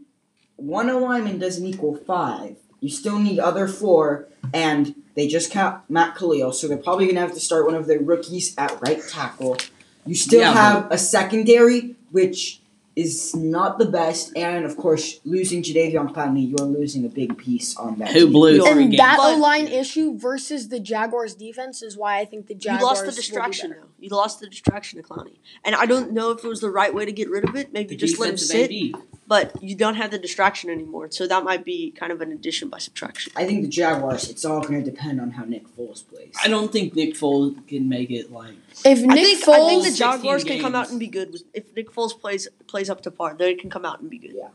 One 0.56 0.88
O 0.88 1.00
lineman 1.00 1.38
doesn't 1.38 1.66
equal 1.66 1.94
five. 1.94 2.56
You 2.80 2.88
still 2.88 3.18
need 3.18 3.38
other 3.38 3.68
four, 3.68 4.28
and 4.54 4.94
they 5.14 5.28
just 5.28 5.50
kept 5.50 5.90
Matt 5.90 6.16
Kalil, 6.16 6.52
so 6.52 6.68
they're 6.68 6.78
probably 6.78 7.06
gonna 7.06 7.20
have 7.20 7.34
to 7.34 7.40
start 7.40 7.66
one 7.66 7.74
of 7.74 7.86
their 7.86 8.00
rookies 8.00 8.54
at 8.56 8.80
right 8.80 9.02
tackle. 9.06 9.58
You 10.06 10.14
still 10.14 10.40
Yeah, 10.40 10.54
have 10.54 10.90
a 10.90 10.96
secondary, 10.96 11.96
which 12.12 12.57
is 12.98 13.32
not 13.36 13.78
the 13.78 13.86
best, 13.86 14.36
and 14.36 14.64
of 14.64 14.76
course, 14.76 15.20
losing 15.24 15.62
Jadeveon 15.62 16.12
Clowney, 16.12 16.48
you're 16.50 16.66
losing 16.66 17.04
a 17.04 17.08
big 17.08 17.38
piece 17.38 17.76
on 17.76 17.96
that. 18.00 18.08
Who 18.08 18.24
team. 18.24 18.32
blew 18.32 18.54
And 18.54 18.72
three 18.74 18.82
and 18.82 18.90
games? 18.90 18.98
that 18.98 19.18
O 19.20 19.36
line 19.38 19.68
issue 19.68 20.18
versus 20.18 20.68
the 20.68 20.80
Jaguars 20.80 21.36
defense 21.36 21.80
is 21.80 21.96
why 21.96 22.18
I 22.18 22.24
think 22.24 22.48
the 22.48 22.56
Jaguars 22.56 22.80
you 22.80 22.86
lost 22.86 23.00
the 23.02 23.06
will 23.10 23.14
distraction 23.14 23.70
though. 23.70 23.86
You 24.00 24.08
lost 24.08 24.40
the 24.40 24.48
distraction 24.48 25.00
to 25.00 25.08
Clowney. 25.08 25.38
And 25.64 25.76
I 25.76 25.86
don't 25.86 26.10
know 26.10 26.32
if 26.32 26.44
it 26.44 26.48
was 26.48 26.60
the 26.60 26.70
right 26.70 26.92
way 26.92 27.04
to 27.04 27.12
get 27.12 27.30
rid 27.30 27.48
of 27.48 27.54
it. 27.54 27.72
Maybe 27.72 27.90
The 27.90 27.96
just 27.96 28.18
let 28.18 28.30
him 28.30 28.36
sit. 28.36 28.72
AD. 28.72 29.00
But 29.28 29.62
you 29.62 29.74
don't 29.76 29.94
have 29.96 30.10
the 30.10 30.18
distraction 30.18 30.70
anymore. 30.70 31.08
So 31.10 31.26
that 31.28 31.44
might 31.44 31.64
be 31.64 31.90
kind 31.92 32.10
of 32.10 32.20
an 32.22 32.32
addition 32.32 32.68
by 32.70 32.78
subtraction. 32.78 33.32
I 33.36 33.44
think 33.44 33.62
the 33.62 33.68
Jaguars. 33.68 34.28
It's 34.30 34.44
all 34.44 34.60
going 34.62 34.82
to 34.82 34.90
depend 34.90 35.20
on 35.20 35.32
how 35.32 35.44
Nick 35.44 35.64
Foles 35.76 36.02
plays. 36.08 36.34
I 36.42 36.48
don't 36.48 36.72
think 36.72 36.96
Nick 36.96 37.14
Foles 37.14 37.54
can 37.68 37.88
make 37.88 38.10
it 38.10 38.32
like. 38.32 38.54
If 38.84 39.00
Nick 39.02 39.10
I 39.10 39.14
think 39.22 39.44
Foles, 39.44 39.54
I 39.54 39.68
think 39.68 39.84
the 39.84 39.92
Jaguars 39.92 40.44
can 40.44 40.60
come 40.60 40.74
out 40.74 40.90
and 40.90 40.98
be 40.98 41.06
good. 41.08 41.32
with- 41.32 41.44
If 41.52 41.64
Nick 41.76 41.92
Foles 41.92 42.18
plays 42.18 42.48
plays 42.66 42.88
up 42.88 43.02
to 43.02 43.10
par, 43.10 43.36
they 43.38 43.54
can 43.54 43.68
come 43.70 43.84
out 43.84 44.00
and 44.00 44.08
be 44.08 44.18
good. 44.18 44.32
Yeah, 44.34 44.48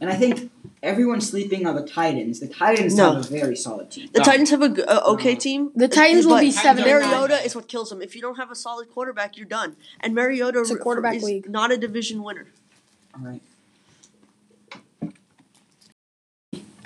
and 0.00 0.10
I 0.10 0.16
think 0.16 0.50
everyone's 0.82 1.28
sleeping 1.28 1.66
on 1.66 1.76
the 1.76 1.86
Titans. 1.86 2.40
The 2.40 2.48
Titans 2.48 2.96
No. 2.96 3.14
have 3.14 3.24
a 3.24 3.28
very 3.28 3.56
solid 3.56 3.90
team. 3.90 4.08
The 4.12 4.18
No. 4.20 4.24
Titans 4.24 4.50
have 4.50 4.62
a 4.62 4.68
g- 4.68 4.82
a 4.86 5.04
okay 5.14 5.34
No. 5.34 5.38
team. 5.40 5.70
The 5.76 5.88
Titans 5.88 6.26
will 6.26 6.40
be 6.40 6.50
seven 6.50 6.82
Titans 6.84 7.04
are. 7.06 7.10
Mariota 7.10 7.44
is 7.44 7.54
what 7.54 7.68
kills 7.68 7.90
them. 7.90 8.02
If 8.02 8.16
you 8.16 8.22
don't 8.22 8.36
have 8.36 8.50
a 8.50 8.56
solid 8.56 8.90
quarterback, 8.90 9.36
you're 9.36 9.46
done. 9.46 9.76
And 10.00 10.12
Mariota 10.14 10.60
It's 10.60 10.70
a 10.70 10.74
r- 10.74 10.78
quarterback 10.80 11.16
is 11.16 11.22
league. 11.22 11.48
not 11.48 11.70
a 11.70 11.76
division 11.76 12.22
winner. 12.24 12.46
All 13.14 13.24
right. 13.24 13.42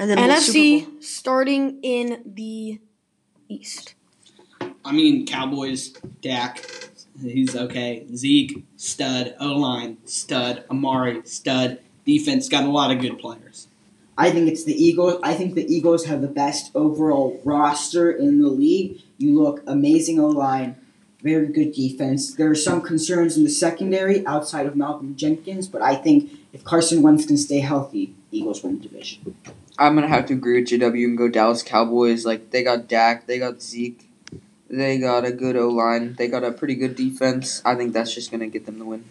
And 0.03 0.11
then 0.11 0.19
NFC 0.19 0.85
Bowl? 0.85 1.01
starting 1.01 1.79
in 1.81 2.23
the 2.27 2.81
East. 3.49 3.95
I 4.85 4.91
mean, 4.91 5.27
Cowboys, 5.27 5.91
Dak, 6.21 6.67
he's 7.23 7.55
okay. 7.55 8.05
Zeke, 8.13 8.65
stud. 8.75 9.37
O 9.39 9.53
line, 9.53 9.99
stud. 10.05 10.65
Amari, 10.69 11.23
stud. 11.25 11.79
Defense 12.05 12.49
got 12.49 12.65
a 12.65 12.69
lot 12.69 12.91
of 12.91 13.01
good 13.01 13.17
players. 13.21 13.69
I 14.19 14.33
think 14.33 14.49
it's 14.49 14.65
the 14.65 14.75
Eagles. 14.75 15.21
I 15.23 15.35
think 15.35 15.55
the 15.55 15.73
Eagles 15.73 16.07
have 16.07 16.21
the 16.21 16.27
best 16.27 16.73
overall 16.75 17.41
roster 17.45 18.11
in 18.11 18.43
the 18.43 18.49
league. 18.49 19.01
You 19.19 19.41
look 19.41 19.63
amazing 19.69 20.19
O 20.19 20.27
line, 20.27 20.75
very 21.23 21.47
good 21.47 21.73
defense. 21.75 22.35
There 22.35 22.51
are 22.51 22.57
some 22.57 22.83
concerns 22.83 23.37
in 23.37 23.45
the 23.45 23.51
secondary 23.51 24.27
outside 24.27 24.67
of 24.67 24.75
Malcolm 24.75 25.15
Jenkins, 25.15 25.69
but 25.69 25.81
I 25.81 25.95
think 25.95 26.33
if 26.53 26.65
Carson 26.65 27.03
Wentz 27.03 27.25
can 27.25 27.37
stay 27.37 27.61
healthy, 27.61 28.17
Eagles 28.33 28.65
win 28.65 28.81
the 28.81 28.89
division. 28.89 29.37
I'm 29.83 29.97
gonna 29.97 30.09
have 30.09 30.27
to 30.27 30.35
agree 30.35 30.61
with 30.61 30.69
JW 30.69 31.05
and 31.05 31.19
go 31.19 31.29
Dallas 31.29 31.63
Cowboys. 31.63 32.25
Like 32.25 32.51
they 32.51 32.63
got 32.63 32.89
Dak, 32.89 33.27
they 33.27 33.39
got 33.39 33.61
Zeke, 33.61 34.09
they 34.71 34.99
got 34.99 35.25
a 35.25 35.33
good 35.33 35.57
O 35.57 35.69
line, 35.69 36.15
they 36.15 36.29
got 36.29 36.45
a 36.45 36.53
pretty 36.53 36.77
good 36.77 36.95
defense. 36.95 37.61
I 37.65 37.75
think 37.75 37.93
that's 37.93 38.15
just 38.15 38.31
gonna 38.31 38.47
get 38.47 38.65
them 38.65 38.79
the 38.79 38.85
win. 38.85 39.05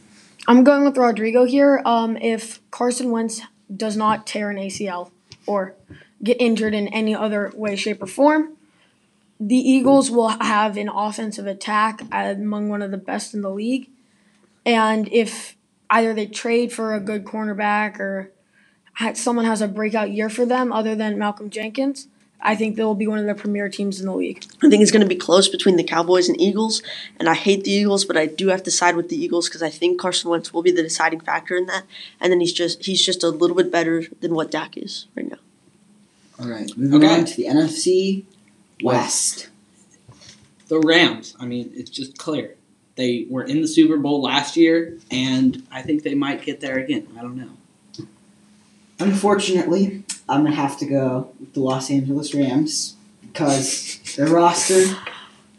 I'm 0.47 0.63
going 0.63 0.85
with 0.85 0.97
Rodrigo 0.97 1.45
here. 1.45 1.81
Um, 1.85 2.17
if 2.17 2.59
Carson 2.71 3.11
Wentz 3.11 3.41
does 3.75 3.97
not 3.97 4.25
tear 4.25 4.49
an 4.49 4.57
ACL 4.57 5.11
or 5.45 5.75
get 6.23 6.37
injured 6.39 6.73
in 6.73 6.87
any 6.87 7.13
other 7.13 7.51
way, 7.53 7.75
shape, 7.75 8.01
or 8.01 8.07
form, 8.07 8.57
the 9.39 9.57
Eagles 9.57 10.09
will 10.09 10.29
have 10.29 10.77
an 10.77 10.89
offensive 10.89 11.47
attack 11.47 12.01
among 12.11 12.69
one 12.69 12.81
of 12.81 12.91
the 12.91 12.97
best 12.97 13.33
in 13.33 13.41
the 13.41 13.49
league. 13.49 13.89
And 14.65 15.07
if 15.11 15.57
either 15.89 16.13
they 16.13 16.27
trade 16.27 16.71
for 16.71 16.93
a 16.93 16.99
good 16.99 17.25
cornerback 17.25 17.99
or 17.99 18.31
someone 19.15 19.45
has 19.45 19.61
a 19.61 19.67
breakout 19.67 20.11
year 20.11 20.29
for 20.29 20.45
them 20.45 20.71
other 20.71 20.95
than 20.95 21.17
Malcolm 21.17 21.49
Jenkins, 21.49 22.07
I 22.43 22.55
think 22.55 22.75
they 22.75 22.83
will 22.83 22.95
be 22.95 23.07
one 23.07 23.19
of 23.19 23.25
the 23.25 23.35
premier 23.35 23.69
teams 23.69 23.99
in 23.99 24.07
the 24.07 24.15
league. 24.15 24.43
I 24.63 24.69
think 24.69 24.81
it's 24.81 24.91
going 24.91 25.03
to 25.03 25.07
be 25.07 25.15
close 25.15 25.47
between 25.47 25.75
the 25.75 25.83
Cowboys 25.83 26.27
and 26.27 26.39
Eagles, 26.41 26.81
and 27.19 27.29
I 27.29 27.35
hate 27.35 27.63
the 27.63 27.71
Eagles, 27.71 28.03
but 28.03 28.17
I 28.17 28.25
do 28.25 28.47
have 28.47 28.63
to 28.63 28.71
side 28.71 28.95
with 28.95 29.09
the 29.09 29.15
Eagles 29.15 29.47
because 29.47 29.61
I 29.61 29.69
think 29.69 29.99
Carson 29.99 30.31
Wentz 30.31 30.51
will 30.53 30.63
be 30.63 30.71
the 30.71 30.81
deciding 30.81 31.19
factor 31.19 31.55
in 31.55 31.67
that. 31.67 31.83
And 32.19 32.31
then 32.31 32.39
he's 32.39 32.53
just 32.53 32.85
he's 32.85 33.05
just 33.05 33.23
a 33.23 33.29
little 33.29 33.55
bit 33.55 33.71
better 33.71 34.03
than 34.21 34.33
what 34.33 34.49
Dak 34.49 34.75
is 34.77 35.05
right 35.15 35.29
now. 35.29 35.37
All 36.39 36.47
right, 36.49 36.75
moving 36.75 37.03
Okay. 37.03 37.19
on 37.19 37.25
to 37.25 37.35
the 37.37 37.45
NFC 37.45 38.23
West. 38.81 39.49
The 40.67 40.79
Rams, 40.79 41.35
I 41.39 41.45
mean, 41.45 41.71
it's 41.75 41.89
just 41.91 42.17
clear. 42.17 42.55
They 42.95 43.27
were 43.29 43.43
in 43.43 43.61
the 43.61 43.67
Super 43.67 43.97
Bowl 43.97 44.21
last 44.21 44.57
year, 44.57 44.97
and 45.11 45.61
I 45.71 45.81
think 45.81 46.03
they 46.03 46.15
might 46.15 46.43
get 46.43 46.59
there 46.61 46.79
again. 46.79 47.07
I 47.17 47.21
don't 47.21 47.35
know. 47.37 47.49
Unfortunately, 49.01 50.03
I'm 50.29 50.43
gonna 50.43 50.55
have 50.55 50.77
to 50.79 50.85
go 50.85 51.31
with 51.39 51.53
the 51.53 51.59
Los 51.59 51.89
Angeles 51.89 52.33
Rams 52.35 52.95
because 53.21 53.99
their 54.15 54.27
roster 54.27 54.83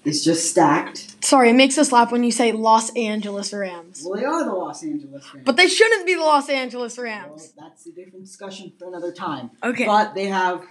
is 0.05 0.25
just 0.25 0.51
stacked. 0.51 1.25
Sorry, 1.25 1.51
it 1.51 1.55
makes 1.55 1.79
us 1.79 1.93
laugh 1.93 2.11
when 2.13 2.25
you 2.25 2.33
say 2.33 2.53
Los 2.53 2.95
Angeles 2.97 3.53
Rams. 3.53 4.03
Well, 4.05 4.19
they 4.19 4.25
are 4.25 4.45
the 4.45 4.53
Los 4.53 4.83
Angeles 4.83 5.25
Rams. 5.35 5.45
But 5.47 5.57
they 5.57 5.69
shouldn't 5.69 6.07
be 6.07 6.15
the 6.15 6.21
Los 6.21 6.49
Angeles 6.49 6.97
Well, 6.97 7.05
Rams. 7.05 7.53
that's 7.59 7.87
a 7.87 7.91
different 7.93 8.25
discussion 8.25 8.73
for 8.79 8.89
another 8.89 9.13
time. 9.13 9.51
Okay. 9.63 9.87
But 9.87 10.15
they 10.15 10.27
have 10.27 10.63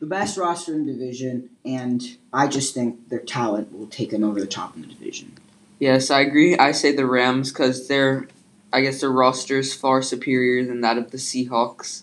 the 0.00 0.06
best 0.06 0.36
roster 0.36 0.74
in 0.74 0.86
the 0.86 0.92
division, 0.92 1.50
and 1.64 2.02
I 2.32 2.48
just 2.48 2.74
think 2.74 3.08
their 3.08 3.20
talent 3.20 3.72
will 3.72 3.86
take 3.86 4.10
them 4.10 4.24
over 4.24 4.40
the 4.40 4.46
top 4.46 4.74
in 4.74 4.82
the 4.82 4.88
division. 4.88 5.38
Yes, 5.78 6.10
I 6.10 6.20
agree. 6.20 6.56
I 6.56 6.72
say 6.72 6.92
the 6.92 7.06
Rams 7.06 7.52
because 7.52 7.88
their, 7.88 8.26
I 8.72 8.80
guess 8.80 9.00
their 9.00 9.10
roster 9.12 9.58
is 9.58 9.74
far 9.74 10.02
superior 10.02 10.64
than 10.64 10.80
that 10.80 10.98
of 10.98 11.10
the 11.12 11.18
Seahawks. 11.18 12.02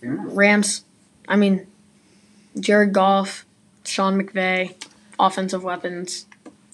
Fair 0.00 0.14
enough. 0.14 0.26
Rams, 0.30 0.84
I 1.28 1.36
mean, 1.36 1.66
Jared 2.58 2.92
Goff, 2.92 3.44
Sean 3.84 4.20
McVay, 4.20 4.74
offensive 5.18 5.62
weapons. 5.62 6.26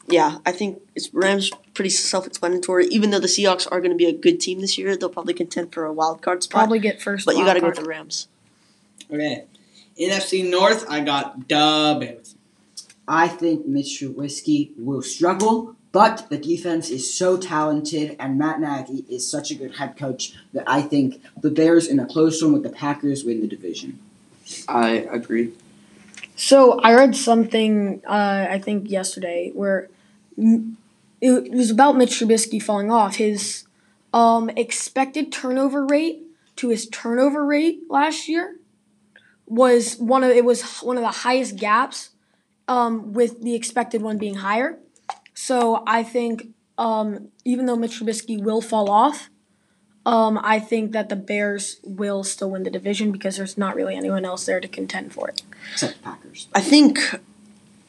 Yeah, 0.09 0.39
I 0.47 0.53
think 0.53 0.81
it's 0.95 1.13
Rams 1.13 1.51
pretty 1.75 1.91
self-explanatory. 1.91 2.87
Even 2.87 3.11
though 3.11 3.19
the 3.19 3.27
Seahawks 3.27 3.67
are 3.71 3.81
going 3.81 3.91
to 3.91 3.97
be 3.97 4.07
a 4.07 4.13
good 4.13 4.41
team 4.41 4.61
this 4.61 4.79
year, 4.79 4.97
they'll 4.97 5.09
probably 5.09 5.35
contend 5.35 5.73
for 5.73 5.85
a 5.85 5.93
wild 5.93 6.23
card 6.23 6.43
spot. 6.43 6.61
Probably 6.61 6.79
get 6.79 7.03
first. 7.03 7.27
but 7.27 7.37
you 7.37 7.45
got 7.45 7.55
to 7.55 7.61
go 7.61 7.67
with 7.67 7.77
the 7.77 7.85
Rams. 7.85 8.29
Okay. 9.13 9.45
NFC 10.01 10.49
North, 10.49 10.85
I 10.89 11.01
got 11.01 11.49
the 11.49 11.97
Bears. 12.01 12.35
I 13.09 13.29
think 13.29 13.67
Mitch 13.67 14.01
Trubisky 14.01 14.73
will 14.77 15.03
struggle, 15.03 15.76
but 15.97 16.29
the 16.29 16.37
defense 16.37 16.91
is 16.91 17.11
so 17.11 17.39
talented, 17.39 18.17
and 18.19 18.37
Matt 18.37 18.61
Nagy 18.61 19.07
is 19.09 19.27
such 19.27 19.51
a 19.51 19.55
good 19.55 19.77
head 19.77 19.97
coach 19.97 20.35
that 20.53 20.65
I 20.67 20.83
think 20.83 21.23
the 21.41 21.51
Bears 21.51 21.87
in 21.87 21.99
a 21.99 22.05
close 22.05 22.43
one 22.43 22.53
with 22.53 22.65
the 22.65 22.69
Packers 22.69 23.25
win 23.25 23.41
the 23.41 23.47
division. 23.47 23.99
I 24.69 24.91
agree. 25.11 25.55
So 26.37 26.79
I 26.81 26.93
read 26.93 27.17
something 27.17 28.03
uh, 28.07 28.47
I 28.51 28.59
think 28.59 28.91
yesterday 28.91 29.53
where 29.55 29.89
it 30.37 31.51
was 31.51 31.71
about 31.71 31.97
Mitch 31.97 32.21
Trubisky 32.21 32.63
falling 32.63 32.91
off. 32.91 33.17
His 33.17 33.65
um, 34.13 34.51
expected 34.51 35.33
turnover 35.33 35.87
rate 35.87 36.21
to 36.57 36.69
his 36.69 36.91
turnover 36.91 37.43
rate 37.43 37.85
last 37.89 38.29
year 38.29 38.57
was 39.47 39.97
one 39.97 40.23
of 40.23 40.29
it 40.29 40.45
was 40.45 40.63
one 40.81 40.99
of 40.99 41.03
the 41.03 41.21
highest 41.25 41.57
gaps, 41.57 42.11
um, 42.69 43.15
with 43.15 43.43
the 43.43 43.55
expected 43.55 44.03
one 44.03 44.19
being 44.19 44.35
higher. 44.35 44.79
So 45.37 45.85
I 45.87 46.03
think 46.03 46.49
um, 46.79 47.29
even 47.45 47.67
though 47.67 47.77
Mitch 47.77 48.01
Trubisky 48.01 48.43
will 48.43 48.61
fall 48.61 48.91
off, 48.91 49.31
um, 50.07 50.41
I 50.43 50.59
think 50.59 50.93
that 50.93 51.09
the 51.09 51.17
Bears 51.17 51.79
will 51.85 52.25
still 52.25 52.51
win 52.51 52.63
the 52.63 52.71
division 52.71 53.13
because 53.13 53.37
there's 53.37 53.59
not 53.59 53.77
really 53.77 53.95
anyone 53.95 54.25
else 54.25 54.47
there 54.47 54.61
to 54.61 54.69
contend 54.69 55.13
for 55.13 55.29
it. 55.29 55.43
Except 55.73 56.03
Packers. 56.03 56.49
I 56.55 56.61
think, 56.61 56.99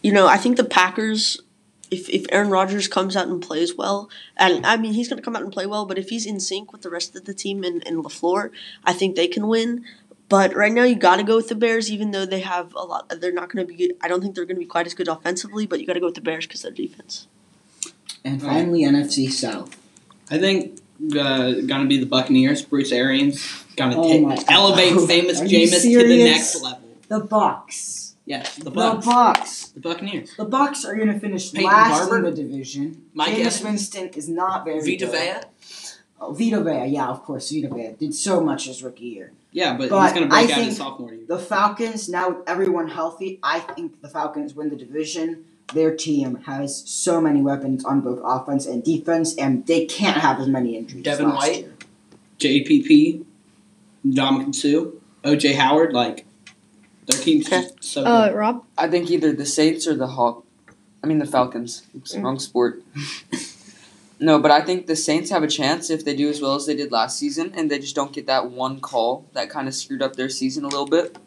you 0.02 0.12
know, 0.12 0.28
I 0.28 0.38
think 0.38 0.58
the 0.58 0.64
Packers. 0.64 1.42
If, 1.90 2.10
if 2.10 2.26
Aaron 2.34 2.50
Rodgers 2.50 2.90
comes 2.90 3.16
out 3.16 3.30
and 3.30 3.42
plays 3.42 3.78
well, 3.78 4.10
and 4.36 4.66
I 4.66 4.76
mean 4.76 4.92
he's 4.92 5.08
going 5.08 5.20
to 5.20 5.24
come 5.24 5.38
out 5.38 5.42
and 5.42 5.54
play 5.54 5.66
well, 5.66 5.86
but 5.86 5.98
if 5.98 6.10
he's 6.10 6.26
in 6.26 6.42
sync 6.42 6.74
with 6.74 6.82
the 6.82 6.90
rest 6.90 7.16
of 7.16 7.24
the 7.24 7.34
team 7.34 7.64
and, 7.64 7.82
and 7.88 8.04
LaFleur, 8.04 8.52
I 8.84 8.92
think 8.92 9.16
they 9.16 9.30
can 9.30 9.48
win. 9.48 9.86
But 10.28 10.54
right 10.54 10.74
now 10.74 10.84
you 10.84 10.96
got 10.96 11.16
to 11.16 11.24
go 11.24 11.38
with 11.38 11.48
the 11.48 11.56
Bears, 11.56 11.90
even 11.90 12.12
though 12.12 12.26
they 12.26 12.42
have 12.42 12.76
a 12.76 12.84
lot. 12.84 13.10
They're 13.22 13.32
not 13.32 13.50
going 13.50 13.66
to 13.66 13.74
be. 13.74 13.94
I 14.02 14.10
don't 14.10 14.20
think 14.20 14.36
they're 14.36 14.44
going 14.44 14.58
to 14.58 14.60
be 14.60 14.66
quite 14.66 14.86
as 14.86 14.94
good 14.94 15.08
offensively, 15.08 15.66
but 15.66 15.80
you 15.80 15.88
got 15.88 15.94
to 15.94 16.02
go 16.02 16.08
with 16.08 16.16
the 16.16 16.22
Bears 16.22 16.46
because 16.46 16.64
their 16.64 16.72
defense. 16.72 17.28
And 18.24 18.42
Right. 18.42 18.54
finally, 18.54 18.82
NFC 18.84 19.32
South. 19.32 19.76
I 20.30 20.38
think 20.38 20.80
uh, 21.18 21.54
gonna 21.66 21.86
be 21.86 21.98
the 21.98 22.06
Buccaneers. 22.06 22.62
Bruce 22.64 22.92
Arians 22.92 23.46
gonna 23.76 23.96
Oh 23.98 24.36
elevate 24.50 25.08
famous 25.08 25.40
Are 25.42 25.46
Jameis 25.46 25.82
to 25.84 26.08
the 26.08 26.24
next 26.24 26.62
level. 26.62 26.80
The 27.08 27.20
Bucks. 27.22 28.16
Yes, 28.26 28.56
the 28.58 28.66
The 28.66 28.72
Bucks. 28.72 29.06
Bucks. 29.06 29.68
The 29.70 29.80
Buccaneers. 29.80 30.36
The 30.36 30.44
Bucks 30.44 30.84
are 30.84 30.96
going 30.96 31.08
to 31.08 31.18
finish 31.18 31.54
Peyton 31.54 31.66
last 31.72 32.10
Barber? 32.10 32.18
in 32.18 32.24
the 32.36 32.44
division. 32.44 33.04
Mike 33.14 33.36
Jameis? 33.36 33.64
Winston 33.64 34.10
is 34.10 34.28
not 34.28 34.66
very 34.66 34.82
Vita 34.82 35.06
good. 35.06 35.12
Vea? 35.14 35.48
Oh, 36.20 36.34
Vita 36.34 36.62
Vea, 36.62 36.88
yeah, 36.88 37.08
of 37.08 37.24
course, 37.24 37.50
Vita 37.52 37.70
Vea 37.74 37.96
did 37.98 38.14
so 38.14 38.42
much 38.42 38.66
his 38.66 38.84
rookie 38.84 39.06
year. 39.06 39.32
Yeah, 39.54 39.78
but, 39.78 39.90
But 39.90 40.04
he's 40.04 40.14
gonna 40.14 40.28
break 40.28 40.50
I 40.50 40.54
out 40.54 40.66
his 40.66 40.76
sophomore 40.76 41.14
year. 41.14 41.24
The 41.26 41.40
Falcons, 41.40 42.10
now 42.10 42.30
with 42.32 42.50
everyone 42.50 42.90
healthy, 42.90 43.40
I 43.42 43.62
think 43.62 44.02
the 44.02 44.10
Falcons 44.10 44.54
win 44.54 44.72
the 44.72 44.76
division. 44.76 45.46
Their 45.74 45.96
team 45.96 46.36
has 46.46 46.84
so 46.90 47.20
many 47.20 47.42
weapons 47.42 47.84
on 47.84 48.02
both 48.02 48.20
offense 48.24 48.66
and 48.66 48.84
defense, 48.84 49.36
and 49.36 49.66
they 49.68 49.86
can't 49.86 50.18
have 50.18 50.40
as 50.40 50.48
many 50.48 50.78
injuries. 50.78 51.04
Devin 51.04 51.30
last 51.30 51.38
White? 51.48 51.60
year. 51.60 51.74
JPP, 52.40 53.26
Ndamukong 54.06 54.56
Suh, 54.56 54.92
OJ 55.24 55.56
Howard, 55.56 55.92
like 55.94 56.26
their 57.08 57.20
team's 57.20 57.48
Okay. 57.48 57.62
just 57.64 57.84
so 57.84 58.04
Uh, 58.04 58.30
good. 58.30 58.36
Rob, 58.38 58.64
I 58.78 58.88
think 58.88 59.12
either 59.12 59.34
the 59.34 59.46
Saints 59.46 59.86
or 59.88 59.96
the 59.96 60.08
Hawk. 60.08 60.46
I 61.04 61.08
mean 61.08 61.20
the 61.20 61.26
Falcons. 61.26 61.84
Oops, 61.96 62.16
Mm. 62.16 62.24
wrong 62.24 62.40
sport. 62.40 62.82
no, 64.20 64.40
but 64.40 64.52
I 64.52 64.62
think 64.62 64.88
the 64.88 64.96
Saints 64.96 65.30
have 65.30 65.44
a 65.44 65.48
chance 65.48 65.90
if 65.90 66.04
they 66.06 66.16
do 66.16 66.30
as 66.30 66.42
well 66.42 66.56
as 66.56 66.66
they 66.66 66.76
did 66.76 66.92
last 66.92 67.18
season, 67.20 67.52
and 67.56 67.70
they 67.70 67.80
just 67.80 67.96
don't 67.96 68.14
get 68.14 68.26
that 68.28 68.50
one 68.52 68.80
call 68.80 69.26
that 69.34 69.50
kind 69.50 69.68
of 69.68 69.76
screwed 69.76 70.02
up 70.02 70.16
their 70.16 70.30
season 70.30 70.64
a 70.64 70.68
little 70.70 70.88
bit. 70.88 71.18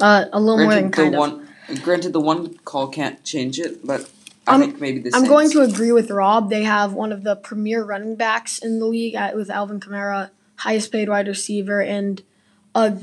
uh, 0.00 0.24
a 0.32 0.40
little 0.40 0.58
more 0.58 0.74
than 0.74 0.90
kind 0.90 1.14
the 1.14 1.18
of. 1.18 1.20
one, 1.20 1.43
granted, 1.82 2.12
the 2.12 2.20
one 2.20 2.54
call 2.64 2.88
can't 2.88 3.22
change 3.24 3.58
it, 3.58 3.86
but 3.86 4.10
I 4.46 4.52
I'm- 4.52 4.60
think 4.60 4.80
maybe 4.80 4.98
this. 5.00 5.14
I'm 5.14 5.20
Saints. 5.26 5.30
going 5.30 5.50
to 5.52 5.60
agree 5.62 5.92
with 5.92 6.10
Rob. 6.10 6.50
They 6.50 6.64
have 6.64 6.92
one 6.92 7.12
of 7.12 7.22
the 7.24 7.36
premier 7.36 7.82
running 7.84 8.16
backs 8.16 8.58
in 8.58 8.78
the 8.78 8.86
league 8.86 9.14
at, 9.14 9.36
with 9.36 9.50
Alvin 9.50 9.80
Kamara, 9.80 10.30
highest 10.56 10.92
paid 10.92 11.08
wide 11.08 11.26
receiver, 11.28 11.80
and 11.80 12.22
uh, 12.74 12.96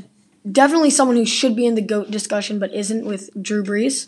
definitely 0.49 0.89
someone 0.89 1.17
who 1.17 1.25
should 1.25 1.55
be 1.55 1.65
in 1.65 1.75
the 1.75 1.81
GOAT 1.81 2.11
discussion 2.11 2.59
but 2.59 2.71
isn't 2.73 3.05
with 3.05 3.29
Drew 3.41 3.63
Brees. 3.63 4.07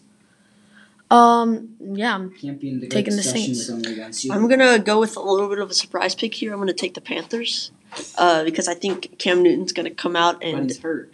Um, 1.11 1.75
yeah, 1.79 2.13
I'm- 2.13 2.33
Can't 2.41 2.59
be 2.59 2.69
in 2.69 2.79
the 2.79 2.87
Taking 2.87 3.15
the 3.15 3.21
discussion 3.21 3.53
Saints. 3.55 3.67
with 3.67 3.75
only 3.77 3.93
against 3.93 4.23
you. 4.25 4.31
I'm 4.33 4.47
gonna 4.47 4.79
go 4.79 4.99
with 4.99 5.15
a 5.15 5.19
little 5.21 5.47
bit 5.49 5.59
of 5.59 5.69
a 5.69 5.73
surprise 5.73 6.15
pick 6.15 6.33
here. 6.33 6.51
I'm 6.53 6.59
gonna 6.59 6.73
take 6.73 6.93
the 6.95 7.01
Panthers. 7.01 7.71
uh, 8.17 8.43
because 8.43 8.67
I 8.67 8.73
think 8.73 9.19
Cam 9.19 9.43
Newton's 9.43 9.71
going 9.71 9.85
to 9.87 9.93
come 9.93 10.15
out 10.15 10.39
But 10.41 10.47
and 10.49 10.63
he's 10.67 10.79
hurt. 10.79 11.13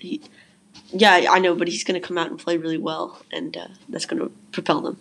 Yeah, 0.91 1.27
I 1.29 1.39
know, 1.39 1.55
but 1.55 1.67
he's 1.67 1.83
going 1.83 1.99
to 1.99 2.05
come 2.05 2.17
out 2.17 2.29
and 2.29 2.39
play 2.39 2.57
really 2.57 2.77
well, 2.77 3.21
and 3.31 3.55
uh, 3.55 3.67
that's 3.87 4.05
going 4.05 4.21
to 4.21 4.31
propel 4.51 4.81
them. 4.81 4.97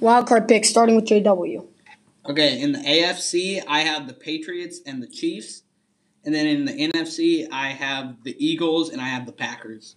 Wildcard 0.00 0.46
pick 0.46 0.64
starting 0.64 0.94
with 0.94 1.06
JW. 1.06 1.66
Okay, 2.28 2.60
in 2.60 2.72
the 2.72 2.80
AFC, 2.80 3.62
I 3.66 3.80
have 3.80 4.06
the 4.06 4.12
Patriots 4.12 4.80
and 4.84 5.02
the 5.02 5.06
Chiefs. 5.06 5.62
And 6.24 6.34
then 6.34 6.46
in 6.46 6.64
the 6.64 6.72
NFC, 6.72 7.46
I 7.52 7.68
have 7.68 8.22
the 8.24 8.34
Eagles 8.44 8.90
and 8.90 9.00
I 9.00 9.06
have 9.06 9.26
the 9.26 9.32
Packers. 9.32 9.94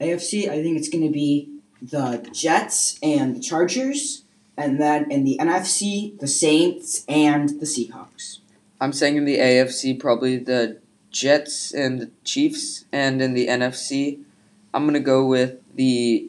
AFC, 0.00 0.48
I 0.48 0.62
think 0.62 0.78
it's 0.78 0.88
going 0.88 1.04
to 1.04 1.12
be 1.12 1.58
the 1.82 2.26
Jets 2.32 2.98
and 3.02 3.34
the 3.34 3.40
Chargers. 3.40 4.22
And 4.56 4.80
then 4.80 5.10
in 5.10 5.24
the 5.24 5.36
NFC, 5.40 6.18
the 6.20 6.28
Saints 6.28 7.04
and 7.08 7.48
the 7.60 7.66
Seahawks. 7.66 8.38
I'm 8.80 8.92
saying 8.92 9.16
in 9.16 9.24
the 9.24 9.38
AFC 9.38 9.98
probably 9.98 10.38
the 10.38 10.80
Jets 11.14 11.72
and 11.72 12.00
the 12.00 12.10
Chiefs, 12.24 12.84
and 12.92 13.22
in 13.22 13.34
the 13.34 13.46
NFC, 13.46 14.18
I'm 14.74 14.84
gonna 14.84 14.98
go 14.98 15.24
with 15.24 15.62
the 15.74 16.28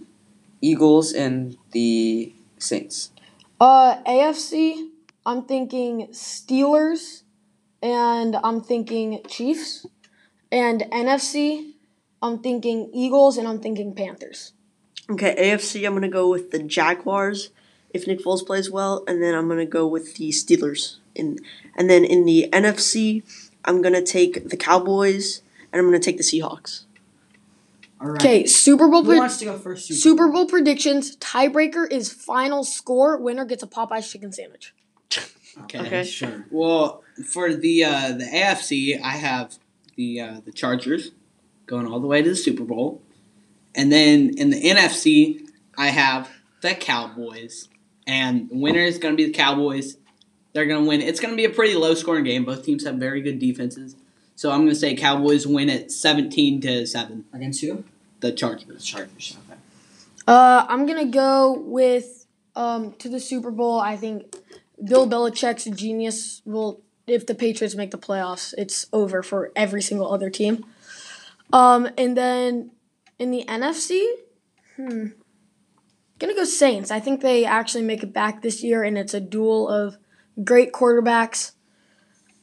Eagles 0.62 1.12
and 1.12 1.58
the 1.72 2.32
Saints. 2.60 3.12
Uh, 3.60 3.98
AFC, 4.04 4.90
I'm 5.26 5.44
thinking 5.44 6.08
Steelers, 6.12 7.24
and 7.82 8.38
I'm 8.44 8.62
thinking 8.62 9.22
Chiefs, 9.28 9.88
and 10.52 10.82
NFC, 10.92 11.74
I'm 12.22 12.40
thinking 12.40 12.92
Eagles, 12.94 13.38
and 13.38 13.48
I'm 13.48 13.60
thinking 13.60 13.96
Panthers. 13.96 14.54
Okay, 15.10 15.36
AFC, 15.36 15.86
I'm 15.86 15.94
going 15.94 16.04
to 16.04 16.08
go 16.08 16.30
with 16.30 16.52
the 16.52 16.60
Jaguars 16.60 17.50
if 17.94 18.08
Nick 18.08 18.20
Foles 18.20 18.46
plays 18.46 18.70
well, 18.70 19.04
and 19.08 19.22
then 19.24 19.34
I'm 19.34 19.48
going 19.48 19.60
to 19.60 19.66
go 19.66 19.88
with 19.88 20.16
the 20.16 20.30
Steelers. 20.30 20.98
In, 21.16 21.40
and 21.78 21.90
then 21.90 22.04
in 22.04 22.26
the 22.26 22.50
NFC, 22.52 23.24
I'm 23.66 23.82
going 23.82 23.94
to 23.94 24.04
take 24.04 24.50
the 24.50 24.58
Cowboys, 24.58 25.42
and 25.74 25.80
I'm 25.80 25.90
going 25.90 26.00
to 26.00 26.06
take 26.06 26.18
the 26.18 26.24
Seahawks. 26.24 26.86
All 28.00 28.10
right. 28.10 28.22
Okay, 28.22 28.46
Super 28.46 28.88
Bowl 28.88 29.04
Who 29.04 29.10
pre- 29.12 29.18
wants 29.20 29.38
to 29.38 29.46
go 29.46 29.58
first? 29.58 29.88
Super, 29.88 29.98
Super 30.00 30.28
Bowl 30.30 30.46
predictions. 30.48 31.16
Tiebreaker 31.18 31.90
is 31.92 32.12
final 32.12 32.64
score. 32.64 33.18
Winner 33.18 33.46
gets 33.46 33.64
a 33.64 33.68
Popeyes 33.68 34.10
chicken 34.12 34.32
sandwich. 34.32 34.74
Okay, 35.64 35.80
Okay. 35.80 36.04
sure. 36.04 36.46
Well, 36.52 37.02
for 37.26 37.54
the 37.54 37.86
uh, 37.86 38.12
the 38.12 38.26
AFC, 38.26 39.00
I 39.02 39.12
have 39.12 39.58
the 39.96 40.20
uh, 40.20 40.42
the 40.44 40.52
Chargers 40.52 41.12
going 41.66 41.88
all 41.88 42.00
the 42.02 42.08
way 42.08 42.22
to 42.22 42.30
the 42.30 42.36
Super 42.36 42.66
Bowl, 42.66 43.02
and 43.74 43.90
then 43.92 44.38
in 44.38 44.50
the 44.50 44.62
NFC, 44.62 45.48
I 45.78 45.88
have 45.88 46.30
the 46.62 46.76
Cowboys, 46.76 47.70
and 48.06 48.50
the 48.50 48.58
winner 48.58 48.82
is 48.82 48.98
going 48.98 49.14
to 49.14 49.18
be 49.18 49.26
the 49.28 49.32
Cowboys. 49.34 49.96
They're 50.56 50.66
going 50.66 50.86
to 50.86 50.88
win. 50.88 51.02
It's 51.02 51.20
going 51.20 51.34
to 51.34 51.36
be 51.36 51.44
a 51.44 51.50
pretty 51.50 51.76
low 51.76 51.96
scoring 51.96 52.24
game. 52.24 52.46
Both 52.46 52.64
teams 52.64 52.86
have 52.86 52.96
very 52.96 53.20
good 53.20 53.40
defenses, 53.40 53.98
so 54.36 54.52
I'm 54.52 54.60
going 54.60 54.70
to 54.70 54.76
say 54.76 54.96
Cowboys 54.96 55.46
win 55.46 55.70
at 55.70 55.92
17 55.92 56.62
to 56.62 56.88
seven. 56.88 57.26
Against 57.34 57.60
who? 57.60 57.84
The 58.22 58.30
The 58.30 58.32
Chargers. 58.32 58.86
Chargers. 58.86 59.38
Okay. 59.50 59.60
Uh, 60.26 60.66
I'm 60.70 60.86
gonna 60.86 61.06
go 61.06 61.60
with 61.60 62.26
um 62.56 62.94
to 63.00 63.10
the 63.10 63.20
Super 63.20 63.52
Bowl. 63.52 63.82
I 63.82 63.98
think 63.98 64.34
Bill 64.82 65.08
Belichick's 65.08 65.66
genius 65.66 66.42
will. 66.46 66.82
If 67.06 67.28
the 67.28 67.36
Patriots 67.36 67.76
make 67.76 67.92
the 67.92 67.98
playoffs, 67.98 68.54
it's 68.58 68.88
over 68.94 69.22
for 69.22 69.52
every 69.58 69.82
single 69.82 70.12
other 70.12 70.30
team. 70.30 70.66
Um, 71.52 71.90
and 71.98 72.16
then 72.18 72.72
in 73.20 73.30
the 73.30 73.44
NFC, 73.46 74.04
hmm, 74.78 75.08
gonna 76.18 76.34
go 76.34 76.46
Saints. 76.46 76.92
I 76.92 77.02
think 77.02 77.20
they 77.20 77.44
actually 77.44 77.84
make 77.84 78.02
it 78.02 78.14
back 78.14 78.42
this 78.42 78.64
year, 78.64 78.84
and 78.84 78.98
it's 78.98 79.14
a 79.14 79.20
duel 79.20 79.68
of 79.68 79.98
great 80.44 80.72
quarterbacks. 80.72 81.54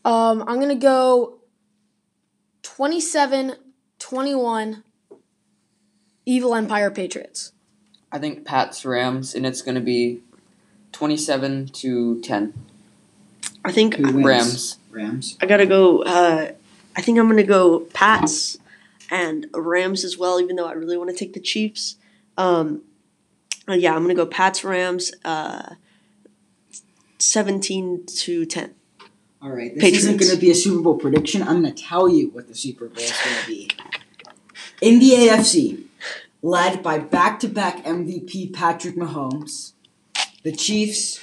Um, 0.05 0.43
I'm 0.47 0.61
gonna 0.61 0.75
go 0.75 1.39
27 2.63 3.55
21 3.99 4.85
Evil 6.25 6.55
Empire 6.55 6.91
Patriots. 6.91 7.53
I 8.11 8.19
think 8.19 8.45
Pats 8.45 8.85
Rams, 8.85 9.35
and 9.35 9.47
it's 9.47 9.63
gonna 9.63 9.81
be 9.81 10.21
twenty-seven 10.93 11.69
to 11.69 12.21
ten. 12.21 12.53
I 13.65 13.73
think 13.73 13.95
Who 13.97 14.05
wins? 14.05 14.25
Rams. 14.25 14.79
Rams. 14.91 15.39
I 15.41 15.47
got 15.47 15.59
to 15.59 15.67
go. 15.67 16.03
Uh, 16.03 16.53
I 16.97 17.03
think 17.03 17.19
I'm 17.19 17.27
going 17.27 17.37
to 17.39 17.43
go 17.45 17.81
Pats 17.95 18.59
and 19.11 19.47
Rams 19.55 20.05
as 20.05 20.19
well, 20.19 20.41
even 20.41 20.57
though 20.57 20.67
I 20.67 20.73
really 20.73 20.97
want 20.97 21.11
to 21.11 21.17
take 21.17 21.33
the 21.33 21.41
Chiefs. 21.41 21.97
Um, 22.37 22.83
yeah, 23.69 23.93
I'm 23.95 24.03
going 24.03 24.15
to 24.15 24.15
go 24.15 24.27
Pats, 24.27 24.65
Rams, 24.65 25.13
uh, 25.25 25.75
17 27.23 28.07
to 28.07 28.45
10. 28.45 28.75
All 29.41 29.51
right. 29.51 29.75
This 29.75 29.83
Patriots. 29.83 30.05
isn't 30.05 30.17
going 30.19 30.33
to 30.33 30.39
be 30.39 30.51
a 30.51 30.55
Super 30.55 30.83
Bowl 30.83 30.97
prediction. 30.97 31.43
I'm 31.43 31.63
going 31.63 31.75
to 31.75 31.83
tell 31.83 32.09
you 32.09 32.29
what 32.31 32.49
the 32.49 32.55
Super 32.55 32.89
Bowl 32.89 33.03
is 33.03 33.13
going 33.13 33.37
to 33.41 33.47
be. 33.47 33.71
In 34.81 34.99
the 34.99 35.11
AFC, 35.11 35.85
led 36.43 36.83
by 36.83 36.99
back-to-back 36.99 37.85
MVP 37.85 38.53
Patrick 38.53 38.97
Mahomes, 38.97 39.73
the 40.43 40.53
Chiefs 40.53 41.21